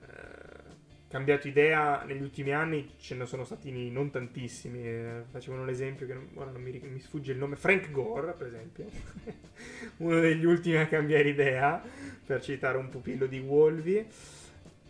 [0.00, 0.72] uh,
[1.08, 4.84] cambiato idea negli ultimi anni ce ne sono stati non tantissimi.
[4.84, 8.86] Eh, facevano l'esempio che ora non mi, mi, sfugge il nome, Frank Gore, per esempio,
[9.98, 11.82] uno degli ultimi a cambiare idea,
[12.24, 14.06] per citare un pupillo di Wolvi.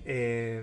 [0.02, 0.62] E...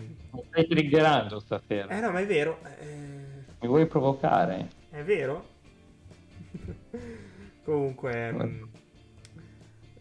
[0.50, 1.96] Stai triggerando stasera.
[1.96, 2.60] Eh no, ma è vero.
[2.80, 3.46] Eh...
[3.60, 4.68] Mi vuoi provocare?
[4.90, 5.56] È vero?
[7.68, 8.64] Comunque mh, mm,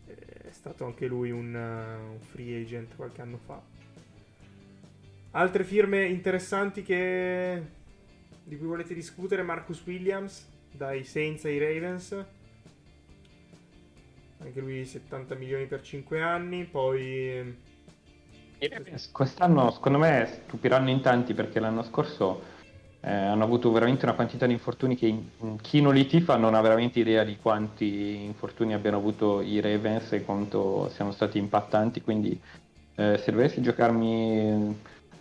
[0.07, 3.61] è stato anche lui un, uh, un, free agent qualche anno fa.
[5.33, 7.61] Altre firme interessanti che...
[8.45, 9.43] di cui volete discutere?
[9.43, 12.25] Marcus Williams dai Saints ai Ravens.
[14.39, 16.67] Anche lui 70 milioni per 5 anni.
[16.67, 17.59] Poi...
[19.11, 22.55] Quest'anno secondo me stupiranno in tanti perché l'anno scorso
[23.07, 26.55] eh, hanno avuto veramente una quantità di infortuni che in, chi non li tifa non
[26.55, 32.03] ha veramente idea di quanti infortuni abbiano avuto i Ravens e quanto siano stati impattanti,
[32.03, 32.39] quindi
[32.97, 34.75] eh, se dovessi giocarmi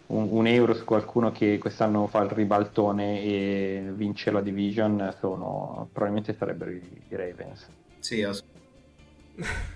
[0.08, 5.88] un, un, euro su qualcuno che quest'anno fa il ribaltone e vince la division, sono,
[5.92, 7.68] probabilmente sarebbero i, i Ravens.
[8.00, 8.44] Sì, ass-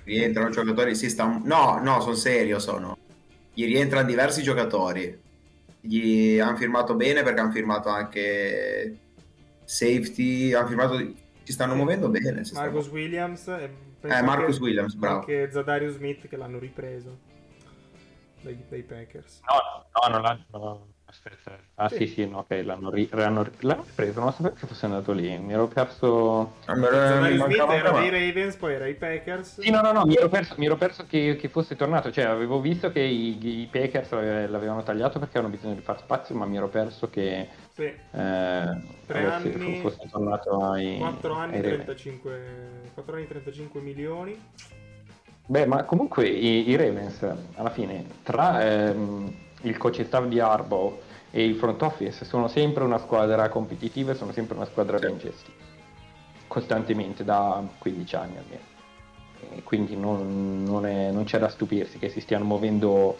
[0.05, 1.39] rientrano giocatori, sì, sta...
[1.43, 2.97] no, no, sono serio, sono.
[3.53, 5.27] Gli rientrano diversi giocatori
[5.81, 8.97] gli hanno firmato bene perché hanno firmato anche
[9.63, 10.97] safety, hanno firmato,
[11.43, 12.41] si stanno muovendo bene.
[12.53, 12.93] Marcus stanno...
[12.93, 15.19] Williams e eh, Marcus Williams, bravo.
[15.19, 17.17] Anche Zadarius Smith che l'hanno ripreso
[18.41, 19.41] dai, dai Packers.
[19.41, 20.87] No, no, non l'hanno...
[21.09, 24.67] Aspetta, ah sì, sì, sì no, ok, l'hanno, ri- l'hanno, l'hanno preso, non sapevo che
[24.67, 26.57] fosse andato lì, mi ero perso...
[26.65, 29.59] Allora, Smith era dei Ravens, poi era i Packers.
[29.59, 32.25] Sì, no, no, no, mi ero perso, mi ero perso che, che, fosse tornato, cioè
[32.25, 36.45] avevo visto che i, i, Packers l'avevano tagliato perché avevano bisogno di far spazio, ma
[36.45, 37.47] mi ero perso che...
[37.73, 37.85] Sì.
[37.85, 40.97] Eh, Tre anni, fosse tornato ai...
[40.99, 42.41] 4 anni, ai 35,
[42.93, 44.39] 4 anni 35 milioni.
[45.47, 48.63] Beh, ma comunque i, i Ravens, alla fine, tra...
[48.63, 51.01] Ehm, il coach staff di Arbo
[51.31, 55.17] e il front office sono sempre una squadra competitiva e sono sempre una squadra ben
[55.17, 55.67] gestita
[56.47, 58.77] costantemente da 15 anni almeno
[59.55, 63.17] e quindi non, non, è, non, c'è da stupirsi che si stiano muovendo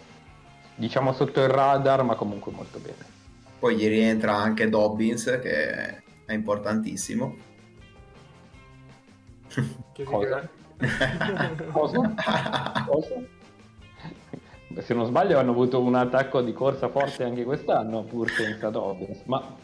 [0.76, 3.18] diciamo sotto il radar ma comunque molto bene
[3.60, 7.36] poi gli rientra anche Dobbins che è importantissimo
[9.94, 10.48] che Cosa?
[11.72, 12.14] Cosa?
[12.88, 13.39] Cosa?
[14.78, 19.24] Se non sbaglio hanno avuto un attacco di corsa forte anche quest'anno pur senza Dobbins,
[19.26, 19.56] ma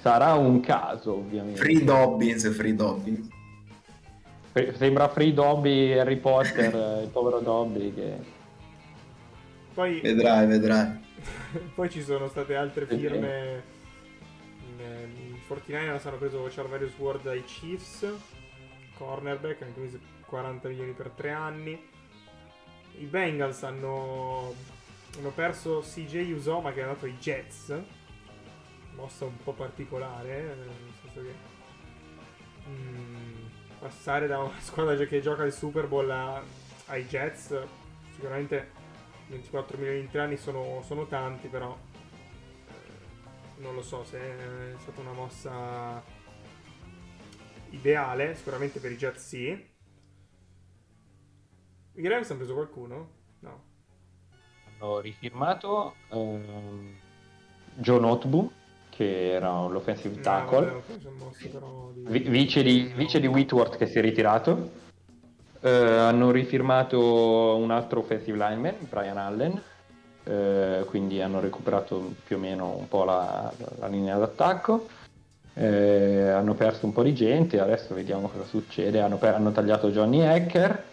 [0.00, 1.60] sarà un caso ovviamente.
[1.60, 3.28] Free Dobbins, Free Dobbins.
[4.74, 8.38] Sembra Free Dobby Harry Potter, il povero Dobby che...
[9.72, 10.00] Poi...
[10.00, 10.98] Vedrai, vedrai.
[11.74, 13.78] Poi ci sono state altre firme.
[14.78, 18.06] I 49ers hanno preso Charvarius Ward dai Chiefs,
[18.96, 21.80] cornerback, anche 40 milioni per 3 anni
[23.00, 24.54] i Bengals hanno,
[25.16, 27.74] hanno perso CJ Usoma che è andato ai Jets
[29.00, 31.34] mossa un po' particolare eh, nel senso che
[32.68, 33.46] mm,
[33.78, 36.42] passare da una squadra che gioca il Super Bowl a,
[36.86, 37.58] ai Jets,
[38.14, 38.78] sicuramente
[39.28, 41.76] 24 milioni tre anni sono, sono tanti, però
[42.68, 46.02] eh, non lo so se è stata una mossa
[47.70, 49.68] ideale, sicuramente per i Jets sì.
[51.94, 53.08] I Rams hanno preso qualcuno?
[53.40, 53.60] No.
[54.66, 56.94] Hanno rifirmato um,
[57.74, 58.50] Joe Noteboom
[58.90, 60.82] che era l'offensive tackle, no,
[62.02, 62.28] vabbè, di...
[62.28, 64.78] vice, di, vice di Whitworth che si è ritirato.
[65.60, 69.62] Uh, hanno rifirmato un altro offensive lineman, Brian Allen,
[70.24, 74.88] uh, quindi hanno recuperato più o meno un po' la, la linea d'attacco.
[75.54, 79.00] Uh, hanno perso un po' di gente, adesso vediamo cosa succede.
[79.00, 80.84] Hanno, per- hanno tagliato Johnny Hacker,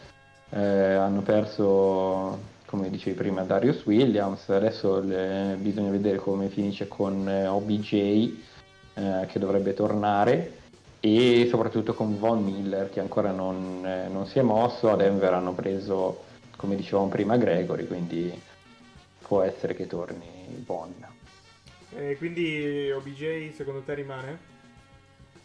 [0.49, 7.47] hanno perso come dicevi prima Darius Williams, adesso le, bisogna vedere come finisce con eh,
[7.47, 10.55] OBJ eh, che dovrebbe tornare
[10.99, 15.33] e soprattutto con Von Miller che ancora non, eh, non, si è mosso, a Denver
[15.33, 16.25] hanno preso
[16.57, 18.37] come dicevamo prima Gregory, quindi
[19.21, 20.93] può essere che torni Von.
[22.17, 24.56] Quindi OBJ secondo te rimane?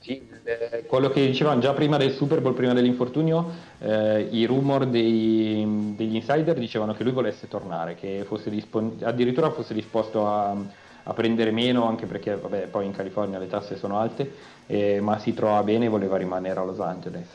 [0.02, 4.84] Sì, eh, quello che dicevano già prima del Super Bowl, prima dell'infortunio, eh, i rumor
[4.86, 10.56] dei, degli insider dicevano che lui volesse tornare, che fosse dispon- addirittura fosse disposto a,
[11.04, 14.28] a, prendere meno, anche perché vabbè, poi in California le tasse sono alte,
[14.66, 17.28] eh, ma si trova bene e voleva rimanere a Los Angeles.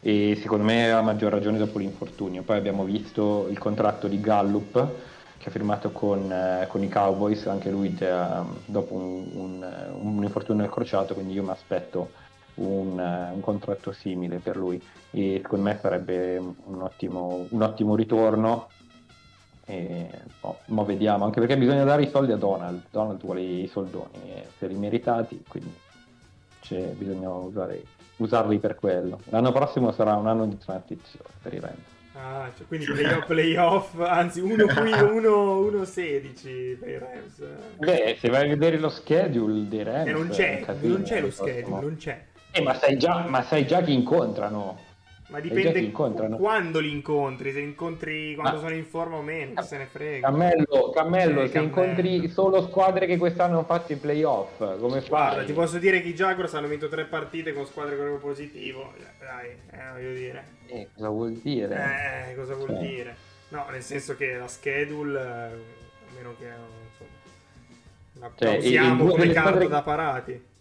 [0.00, 2.42] E secondo me ha maggior ragione dopo l'infortunio.
[2.42, 4.90] Poi abbiamo visto il contratto di Gallup
[5.38, 10.22] che ha firmato con, eh, con i Cowboys, anche lui già, dopo un, un, un,
[10.22, 12.10] infortunio al crociato, quindi io mi aspetto
[12.54, 18.68] un, un, contratto simile per lui e secondo me sarebbe un ottimo, un ottimo ritorno.
[19.68, 20.08] E,
[20.42, 24.30] oh, ma vediamo, anche perché bisogna dare i soldi a Donald, Donald vuole i soldoni,
[24.32, 25.74] e se li meritati, quindi
[26.96, 27.84] bisogna usare,
[28.16, 29.20] usarli per quello.
[29.30, 31.95] L'anno prossimo sarà un anno di transizione per i Rams.
[32.18, 37.42] Ah, cioè, quindi playoff, playoff, anzi 1-16 per i Rams.
[37.76, 40.08] Beh, se vai a vedere lo schedule dei Rams...
[40.08, 42.24] Eh, non c'è, non c'è lo schedule, non c'è.
[42.52, 44.78] Eh, ma sai già, ma sai già chi incontrano.
[45.28, 48.62] Ma dipende quando li incontri, se li incontri quando ma...
[48.62, 50.28] sono in forma o meno, chi se ne frega.
[50.28, 51.82] Cammello, Cammello eh, se Cammello.
[51.82, 55.08] incontri solo squadre che quest'anno hanno fatto i playoff, come fai?
[55.08, 58.92] Guarda, ti posso dire che i Jaguars hanno vinto tre partite con squadre con positivo,
[59.18, 60.44] dai, eh, voglio dire.
[60.68, 62.28] Eh, cosa vuol dire?
[62.28, 62.78] Eh, cosa vuol cioè.
[62.78, 63.16] dire?
[63.48, 66.50] No, nel senso che la schedule, eh, a meno che,
[66.88, 67.10] insomma,
[68.20, 70.54] la cioè, usiamo come carta da parati.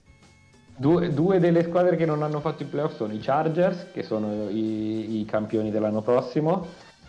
[0.78, 4.50] Due, due, delle squadre che non hanno fatto i playoff sono i Chargers, che sono
[4.50, 6.68] i, i campioni dell'anno prossimo,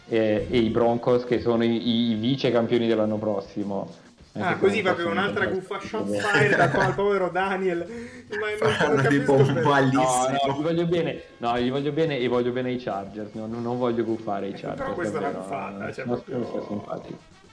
[0.08, 4.04] e, e, i Broncos, che sono i, i vice campioni dell'anno prossimo.
[4.38, 7.86] Ah, così proprio un'altra guffa shot fire da qua al povero Daniel.
[8.28, 10.28] Ma Fanno tipo un malissimo.
[10.28, 13.32] No, no, gli voglio bene, no, gli voglio bene e voglio bene ai Chargers.
[13.32, 14.80] No, non voglio guffare i Chargers.
[14.80, 15.92] Però questa è una guffata.
[15.92, 16.40] Cioè, proprio...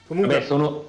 [0.06, 0.84] Comunque, Vabbè, sono,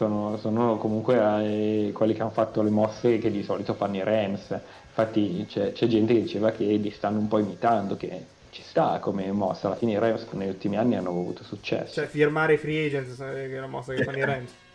[0.00, 4.02] sono, sono comunque eh, quelli che hanno fatto le mosse che di solito fanno i
[4.02, 4.58] Rams.
[4.88, 8.98] Infatti c'è, c'è, gente che diceva che li stanno un po' imitando, che ci sta
[8.98, 9.66] come mossa.
[9.66, 11.92] Alla fine i Rams negli ultimi anni hanno avuto successo.
[11.92, 14.50] Cioè firmare i free agent che è una mossa che fanno i Rams.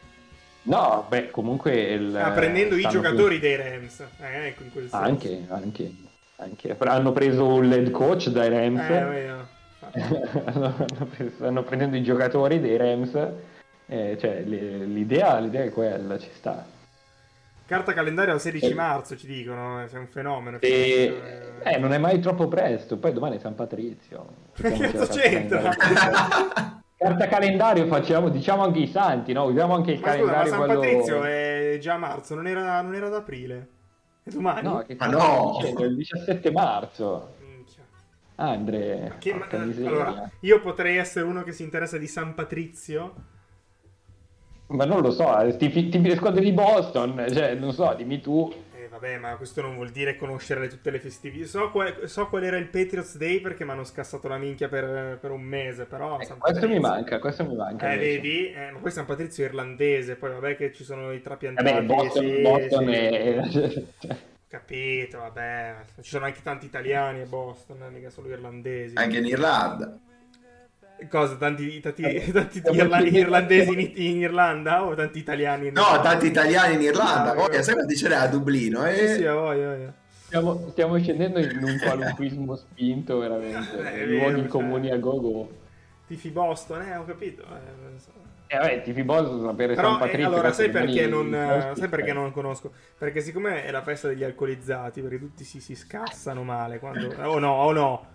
[0.65, 1.79] No, beh, comunque...
[1.79, 3.47] Il, ah, prendendo i giocatori più...
[3.47, 3.99] dei Rams.
[3.99, 5.05] Eh, ecco, in quel senso.
[5.05, 5.91] Anche, anche,
[6.37, 6.75] anche.
[6.79, 8.89] Hanno preso un lead coach dai Rams.
[8.89, 9.47] Eh, no.
[10.45, 10.75] hanno,
[11.15, 13.13] preso, hanno prendendo i giocatori dei Rams
[13.87, 16.65] eh, cioè, l'idea, l'idea è quella, ci sta.
[17.67, 18.73] Carta calendario al 16 eh.
[18.75, 20.59] marzo, ci dicono, eh, sei un fenomeno.
[20.59, 21.21] E...
[21.63, 24.43] Eh, non è mai troppo presto, poi domani è San Patrizio.
[24.55, 25.71] Che c'entra?
[26.97, 29.45] Carta calendario facciamo, diciamo anche i santi, no?
[29.45, 30.43] Usiamo anche il ma calendario.
[30.43, 30.79] Scusa, ma San quello...
[30.79, 33.69] Patrizio è già marzo, non era, non era ad aprile.
[34.23, 34.67] È domani?
[34.67, 35.59] No, che ah, no!
[35.59, 37.33] È il 17 marzo.
[38.35, 43.13] Ah, Andre, che, ma, allora, io potrei essere uno che si interessa di San Patrizio
[44.67, 48.19] ma non lo so, eh, tipi, tipi le squadre di Boston, cioè, non so, dimmi
[48.19, 48.51] tu.
[48.75, 51.45] Eh, vabbè, ma questo non vuol dire conoscere tutte le festività.
[51.47, 55.17] So, qual, so qual era il Patriots Day perché mi hanno scassato la minchia per,
[55.19, 56.19] per un mese, però...
[56.19, 57.91] Eh, questo mi manca, questo mi manca.
[57.91, 58.51] Eh, vedi?
[58.51, 61.71] Eh, ma questo è un Patrizio irlandese, poi vabbè che ci sono i trapiantati.
[61.71, 64.07] Vabbè, Boston, sì, Boston sì.
[64.07, 64.23] è...
[64.47, 65.75] Capito, vabbè.
[66.01, 68.95] Ci sono anche tanti italiani a Boston, mica solo irlandesi.
[68.95, 69.99] Anche in Irlanda.
[71.09, 71.35] Cosa?
[71.35, 75.67] Tanti, tanti, eh, tanti irla- irlandesi in, in, Irlanda o tanti italiani?
[75.67, 76.09] In no, Irlanda?
[76.09, 77.31] tanti italiani in Irlanda.
[77.31, 78.85] Ah, voglia, sai quanti ce n'è a Dublino?
[78.85, 78.95] Eh?
[78.95, 79.93] Sì, sì, voglia, voglia.
[80.25, 83.77] Stiamo, stiamo, scendendo in un qualunquismo spinto, veramente.
[83.93, 84.95] Eh, Luoghi vero, comuni cioè.
[84.97, 85.49] a gogo.
[86.07, 87.43] Tifi Boston, eh, ho capito.
[87.43, 88.11] Eh, so.
[88.47, 90.27] Eh, vabbè, tifi Boston sapere Però, San eh, Patrizio.
[90.27, 92.71] allora, questo sai perché, rimani- non, sai perché non conosco?
[92.97, 97.13] Perché siccome è la festa degli alcolizzati, perché tutti si, si scassano male quando...
[97.23, 98.14] Oh no, oh no!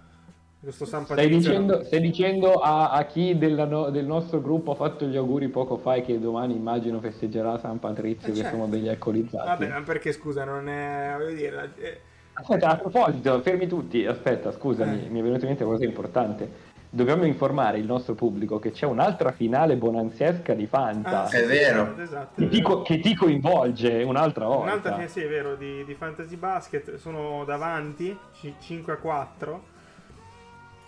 [0.63, 4.75] Questo San Stai dicendo, stai dicendo a, a chi della no- del nostro gruppo ha
[4.75, 8.57] fatto gli auguri poco fa e che domani immagino festeggerà San Patrizio Eh, che certo.
[8.57, 9.47] sono degli alcolizzati?
[9.49, 11.15] Vabbè, ma perché scusa, non è...
[11.17, 11.71] voglio dire...
[11.79, 12.01] eh,
[12.35, 15.09] Aspetta, a proposito, fermi tutti, aspetta, scusami, Eh.
[15.09, 16.69] mi è venuta in mente una cosa importante.
[16.91, 21.97] Dobbiamo informare il nostro pubblico che c'è un'altra finale bonanziesca di Fanta ah, È vero.
[21.97, 24.63] Esatto, ti, co- che ti coinvolge un'altra volta.
[24.65, 29.79] Un'altra sì, è vero, di, di Fantasy Basket, sono davanti, ci- 5 a 4.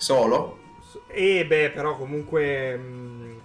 [0.06, 0.58] Solo?
[1.06, 2.76] E beh, però comunque...
[2.76, 3.40] mh,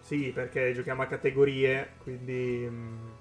[0.00, 2.66] sì, perché giochiamo a categorie, quindi...
[2.68, 3.16] mh,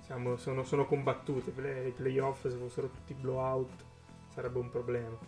[0.00, 1.50] diciamo, sono, sono combattute.
[1.86, 3.84] I playoff, se fossero tutti blowout,
[4.32, 5.18] sarebbe un problema.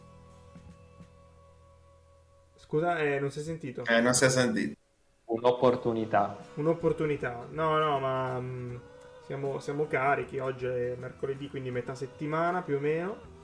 [2.57, 3.89] Scusa, eh, non si è sentito?
[3.89, 4.79] Eh, non si è sentito.
[5.27, 6.37] Un'opportunità.
[6.55, 7.47] Un'opportunità.
[7.51, 8.81] No, no, ma mh,
[9.27, 10.39] siamo, siamo carichi.
[10.39, 13.39] Oggi è mercoledì, quindi metà settimana più o meno.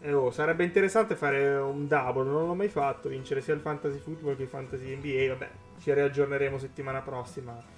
[0.00, 3.98] E oh, sarebbe interessante fare un double, non l'ho mai fatto, vincere sia il fantasy
[3.98, 5.32] football che il fantasy NBA.
[5.32, 7.76] Vabbè, ci riaggiorneremo settimana prossima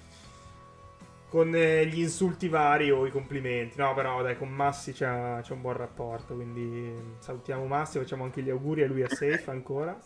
[1.31, 3.77] con eh, gli insulti vari o i complimenti.
[3.77, 8.41] No, però dai, con Massi c'è, c'è un buon rapporto, quindi salutiamo Massi, facciamo anche
[8.41, 9.97] gli auguri a lui a Safe ancora,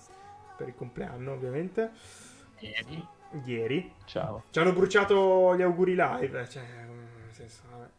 [0.55, 1.91] per il compleanno ovviamente.
[3.43, 3.91] Ieri.
[4.05, 4.43] Ciao.
[4.51, 7.89] Ci hanno bruciato gli auguri live, cioè, nel senso, vabbè.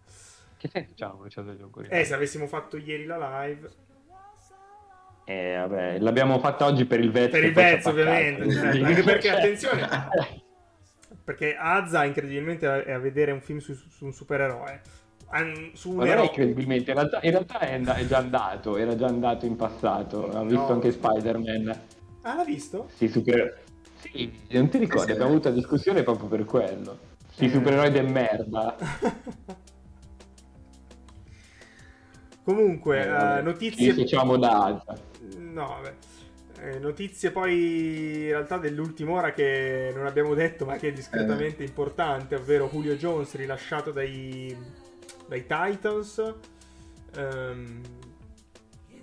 [0.56, 1.88] Che senso ciao, bruciato gli auguri?
[1.88, 3.68] Eh, se avessimo fatto ieri la live,
[5.28, 7.30] Eh, vabbè, l'abbiamo fatta oggi per il vezzo.
[7.30, 9.88] Per il paccato, ovviamente, certo, anche perché, Cioè- attenzione,
[11.24, 14.80] perché Azza incredibilmente è a vedere un film su, su un supereroe.
[15.30, 16.26] An- Su un eroe.
[16.26, 20.30] incredibilmente, in realtà, in realtà è, and- è già andato, era già andato in passato,
[20.30, 20.72] ha visto No.
[20.74, 21.80] anche Spider-Man.
[22.22, 22.88] Ah, l'ha visto?
[22.94, 23.62] Sì, super...
[23.98, 25.12] sì, non ti ricordi, Sì, sì.
[25.12, 26.98] abbiamo avuto una discussione proprio per quello.
[27.34, 27.48] Sì, Eh.
[27.50, 28.76] supereroi de merda.
[32.44, 33.90] Comunque, eh, vabbè, notizie...
[33.92, 34.94] Ci diciamo da Azza.
[35.38, 35.94] No, vabbè.
[36.58, 41.62] Eh, notizie poi in realtà dell'ultima ora che non abbiamo detto ma che è discretamente
[41.62, 44.56] importante, ovvero Julio Jones rilasciato dai,
[45.26, 46.34] dai Titans.
[47.16, 47.82] Ehm,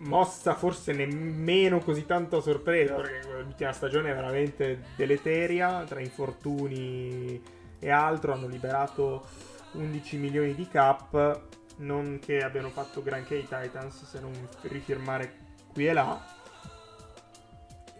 [0.03, 7.41] mossa forse nemmeno così tanto sorpresa perché l'ultima stagione è veramente deleteria tra infortuni
[7.79, 9.25] e altro hanno liberato
[9.73, 11.41] 11 milioni di cap
[11.77, 15.42] non che abbiano fatto granché i Titans se non rifirmare
[15.73, 16.21] qui e là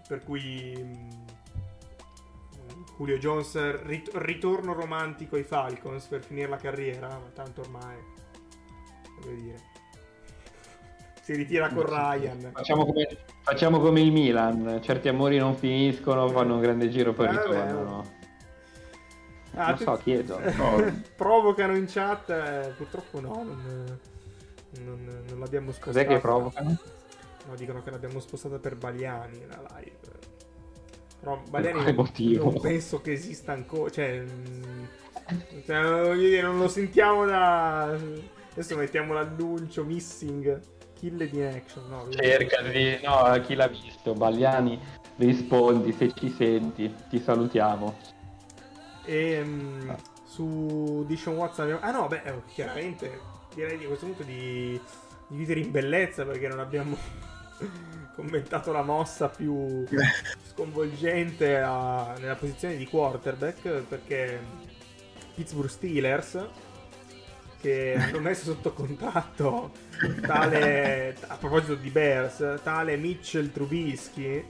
[0.07, 1.21] per cui mh,
[2.97, 7.95] Julio Jones rit- ritorno romantico ai Falcons per finire la carriera ma tanto ormai
[9.21, 9.71] voglio dire
[11.21, 13.07] si ritira con Ryan Facciamo come,
[13.43, 17.39] facciamo come il Milan, certi amori non finiscono, fanno un grande giro poi vabbè.
[17.39, 18.03] ritornano.
[19.55, 20.38] Ah, Non so, chiedo.
[20.57, 21.01] No.
[21.15, 23.99] provocano in chat eh, purtroppo no non,
[24.84, 26.78] non- non l'abbiamo spostata Cos'è che provocano?
[27.48, 29.98] No dicono che l'abbiamo spostata per Baliani la live
[31.20, 32.52] però Baliani motivo?
[32.52, 34.84] non penso che esista ancora cioè, mm,
[35.66, 37.98] cioè, voglio dire, non lo sentiamo da
[38.52, 40.60] adesso mettiamo l'annuncio missing
[41.04, 42.98] kill in action no, Cerca di...
[43.04, 44.14] No, chi l'ha visto?
[44.14, 44.80] Bagliani,
[45.18, 47.94] rispondi se ci senti, ti salutiamo.
[49.04, 49.89] E mm,
[50.24, 53.20] su Dishon abbiamo- Ah no, beh, eh, chiaramente
[53.54, 54.80] direi di a questo punto di,
[55.28, 56.96] di vivere in bellezza perché non abbiamo
[58.16, 59.84] commentato la mossa più
[60.51, 64.39] sconvolgente a- nella posizione di quarterback perché
[65.36, 66.47] Pittsburgh Steelers
[67.59, 69.72] che hanno messo sotto contratto
[70.22, 74.45] tale a proposito di Bears tale Mitchell Trubisky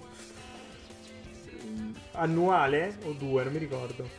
[2.14, 4.10] annuale o due non mi ricordo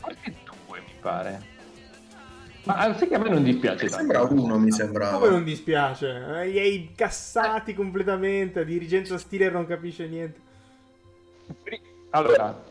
[0.00, 0.34] Qualche
[0.66, 1.51] due mi pare.
[2.64, 3.96] Ma sai che a me non dispiace Mi tanto.
[4.12, 5.28] sembra uno, mi come sembrava.
[5.28, 10.40] non dispiace eh, li hai cassati completamente la dirigenza Steeler non capisce niente
[12.10, 12.62] Allora,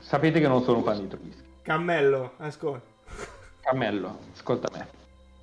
[0.00, 1.42] sapete che non sono un fan di Trubisky.
[1.62, 2.92] Cammello ascolta
[3.60, 4.86] Cammello, ascolta me.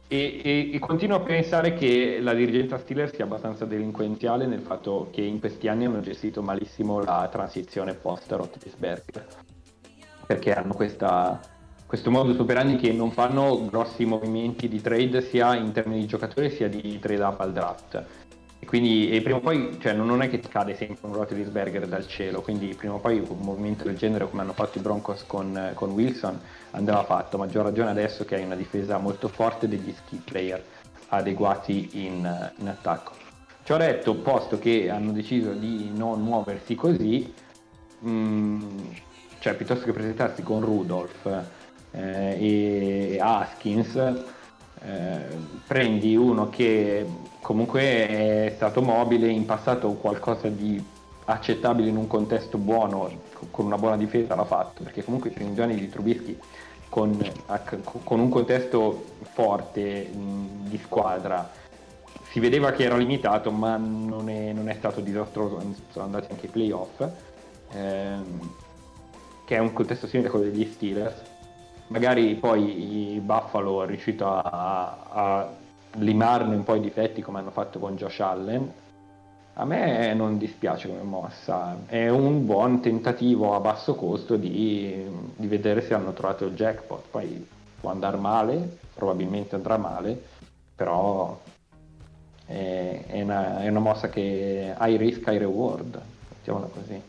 [0.08, 5.08] E, e- e continuo a pensare che la dirigenza Steelers sia abbastanza delinquenziale nel fatto
[5.12, 9.26] che in questi anni hanno gestito malissimo la transizione post Roethlisberger
[10.28, 11.40] perché hanno questa,
[11.92, 16.50] questo modo superandi che non fanno grossi movimenti di trade sia in termini di giocatori
[16.50, 18.06] sia di trade up al draft
[18.60, 22.08] e quindi e prima o poi cioè, non è che cade sempre un Roethlisberger dal
[22.08, 25.72] cielo quindi prima o poi un movimento del genere come hanno fatto i Broncos con,
[25.74, 26.40] con Wilson
[26.72, 30.64] andava fatto, maggior ragione adesso che hai una difesa molto forte degli skill player
[31.10, 33.12] adeguati in, in attacco.
[33.64, 37.34] Ci ho detto, posto che hanno deciso di non muoversi così,
[38.00, 38.80] mh, mm,
[39.40, 41.60] cioè piuttosto che presentarsi con Rudolph
[41.92, 45.26] eh, e Haskins, eh,
[45.68, 47.06] prendi uno che
[47.42, 50.84] comunque è stato mobile, in passato qualcosa di
[51.26, 53.10] accettabile in un contesto buono,
[53.52, 56.38] con una buona difesa l'ha fatto, perché comunque i primi anni di Trubisky
[56.90, 57.18] con,
[58.04, 61.50] con, un contesto forte di squadra
[62.30, 66.46] si vedeva che era limitato, ma non è, non è stato disastroso, sono andati anche
[66.46, 67.06] ai playoff,
[67.74, 68.54] ehm,
[69.46, 71.31] che è un contesto simile a quello degli Steelers.
[71.92, 75.50] Magari poi i Buffalo è riuscito a, a
[75.96, 78.72] limarne un po' i difetti come hanno fatto con Josh Allen.
[79.56, 85.48] A me non dispiace come mossa, è un buon tentativo a basso costo di, di
[85.48, 87.10] vedere se hanno trovato il jackpot.
[87.12, 87.46] Poi
[87.82, 90.18] può andare male, probabilmente andrà male,
[90.74, 91.38] però
[92.46, 97.02] è, è, una, è una, mossa che high risk, high reward, mettiamola così.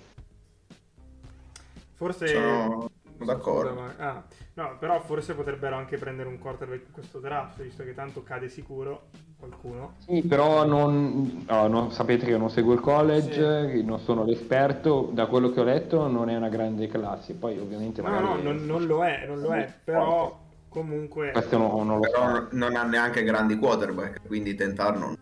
[1.95, 2.91] Forse...
[3.25, 3.75] Sono d'accordo.
[3.75, 3.95] Ma...
[3.97, 4.23] ah,
[4.55, 8.49] no, però forse potrebbero anche prendere un quarterback in questo draft, visto che tanto cade
[8.49, 9.09] sicuro
[9.39, 9.95] qualcuno.
[9.99, 13.85] Sì, però non, no, non sapete che io non seguo il college, sì.
[13.85, 18.03] non sono l'esperto, da quello che ho letto non è una grande classe, poi ovviamente...
[18.03, 21.33] No, no, non, non, lo è, non lo è, però comunque...
[21.33, 22.49] Questo non, non lo so.
[22.53, 25.17] non ha neanche grandi quarterback, quindi tentarlo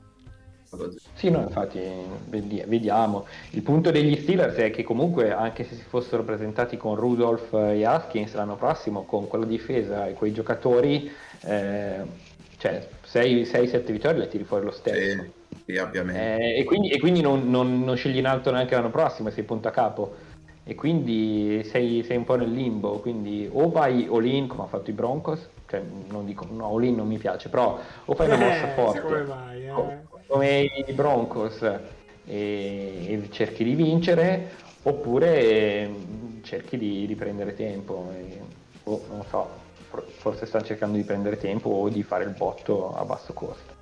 [1.14, 1.80] sì, no, infatti
[2.28, 3.26] vediamo.
[3.50, 7.84] Il punto degli Steelers è che comunque anche se si fossero presentati con Rudolph e
[7.84, 11.10] Haskins l'anno prossimo, con quella difesa e quei giocatori,
[11.44, 15.24] eh, cioè 6-7 vittorie le tiri fuori lo stesso.
[15.66, 16.36] Sì, ovviamente.
[16.36, 19.42] Eh, e quindi, e quindi non, non, non, scegli in alto neanche l'anno prossimo, sei
[19.42, 20.28] punto a capo.
[20.62, 24.90] E quindi sei, sei un po' nel limbo, quindi o vai all-in come ha fatto
[24.90, 28.70] i Broncos, cioè non dico no, all-in non mi piace, però o fai una mossa
[28.70, 29.00] eh, forte.
[29.00, 30.08] Come vai, eh?
[30.30, 31.80] Come i Broncos e,
[32.24, 34.52] e cerchi di vincere
[34.82, 38.40] oppure mm, cerchi di, di prendere tempo e,
[38.84, 43.04] oh, non so forse stanno cercando di prendere tempo o di fare il botto a
[43.04, 43.74] basso costo.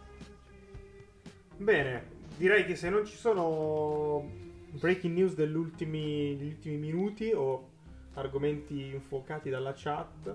[1.59, 4.27] Bene direi che se non ci sono
[4.71, 7.69] breaking news degli ultimi, degli ultimi minuti o
[8.15, 10.35] argomenti infuocati dalla chat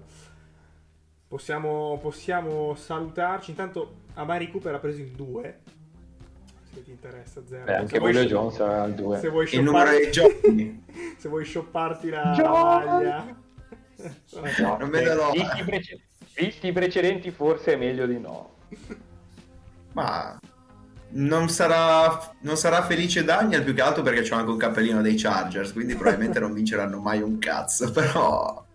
[1.28, 3.50] possiamo, possiamo salutarci.
[3.50, 5.62] Intanto Amari Cooper ha preso in due
[6.74, 7.66] se ti interessa zero.
[7.66, 9.20] Beh, anche Julio Jones al 2.
[9.20, 10.84] Se vuoi il numero dei giochi.
[11.18, 13.38] se vuoi shopparti la, la maglia.
[14.60, 15.32] no, non vedo l'ora.
[15.32, 16.02] Visti, prece-
[16.36, 18.56] visti i precedenti forse è meglio di no.
[19.94, 20.40] Ma
[21.10, 25.16] non sarà, non sarà felice Daniel più che altro perché c'è anche un cappellino dei
[25.16, 28.66] Chargers, quindi probabilmente non vinceranno mai un cazzo, però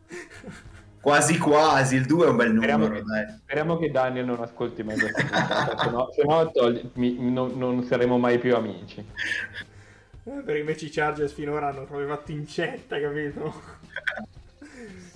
[1.01, 2.86] Quasi quasi, il 2 è un bel numero.
[2.86, 6.90] Speriamo che, speriamo che Daniel non ascolti mai questa puntata, se no, se no togli,
[6.94, 8.99] mi, non, non, saremo mai più amici.
[8.99, 13.62] Eh, perché invece i Chargers finora hanno proprio fatto incetta, capito?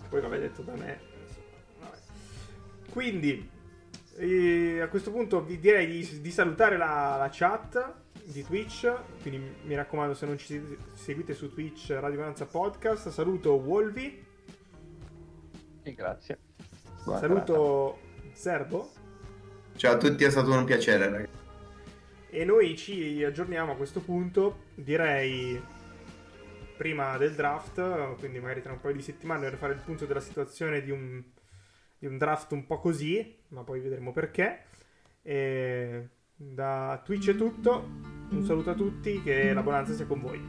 [0.09, 1.01] Poi l'avete detto da me.
[1.81, 1.97] Vabbè.
[2.91, 3.51] Quindi,
[4.17, 7.93] eh, a questo punto vi direi di, di salutare la, la, chat
[8.25, 8.91] di Twitch.
[9.21, 13.09] Quindi mi raccomando, se non ci seguite su Twitch, Radio Venanza Podcast.
[13.09, 14.31] Saluto Wolvi.
[15.85, 16.39] E grazie.
[17.03, 17.99] Buona Saluto
[18.33, 18.91] Serbo.
[19.75, 21.41] Ciao a tutti, è stato un piacere, ragazzi.
[22.31, 25.61] E noi ci aggiorniamo a questo punto, direi
[26.77, 30.21] prima del draft, quindi magari tra un paio di settimane per fare il punto della
[30.21, 31.21] situazione di un,
[31.99, 34.65] di un draft un po' così, ma poi vedremo perché.
[35.21, 37.89] E da Twitch è tutto,
[38.31, 40.41] un saluto a tutti, che la buonanza sia con voi.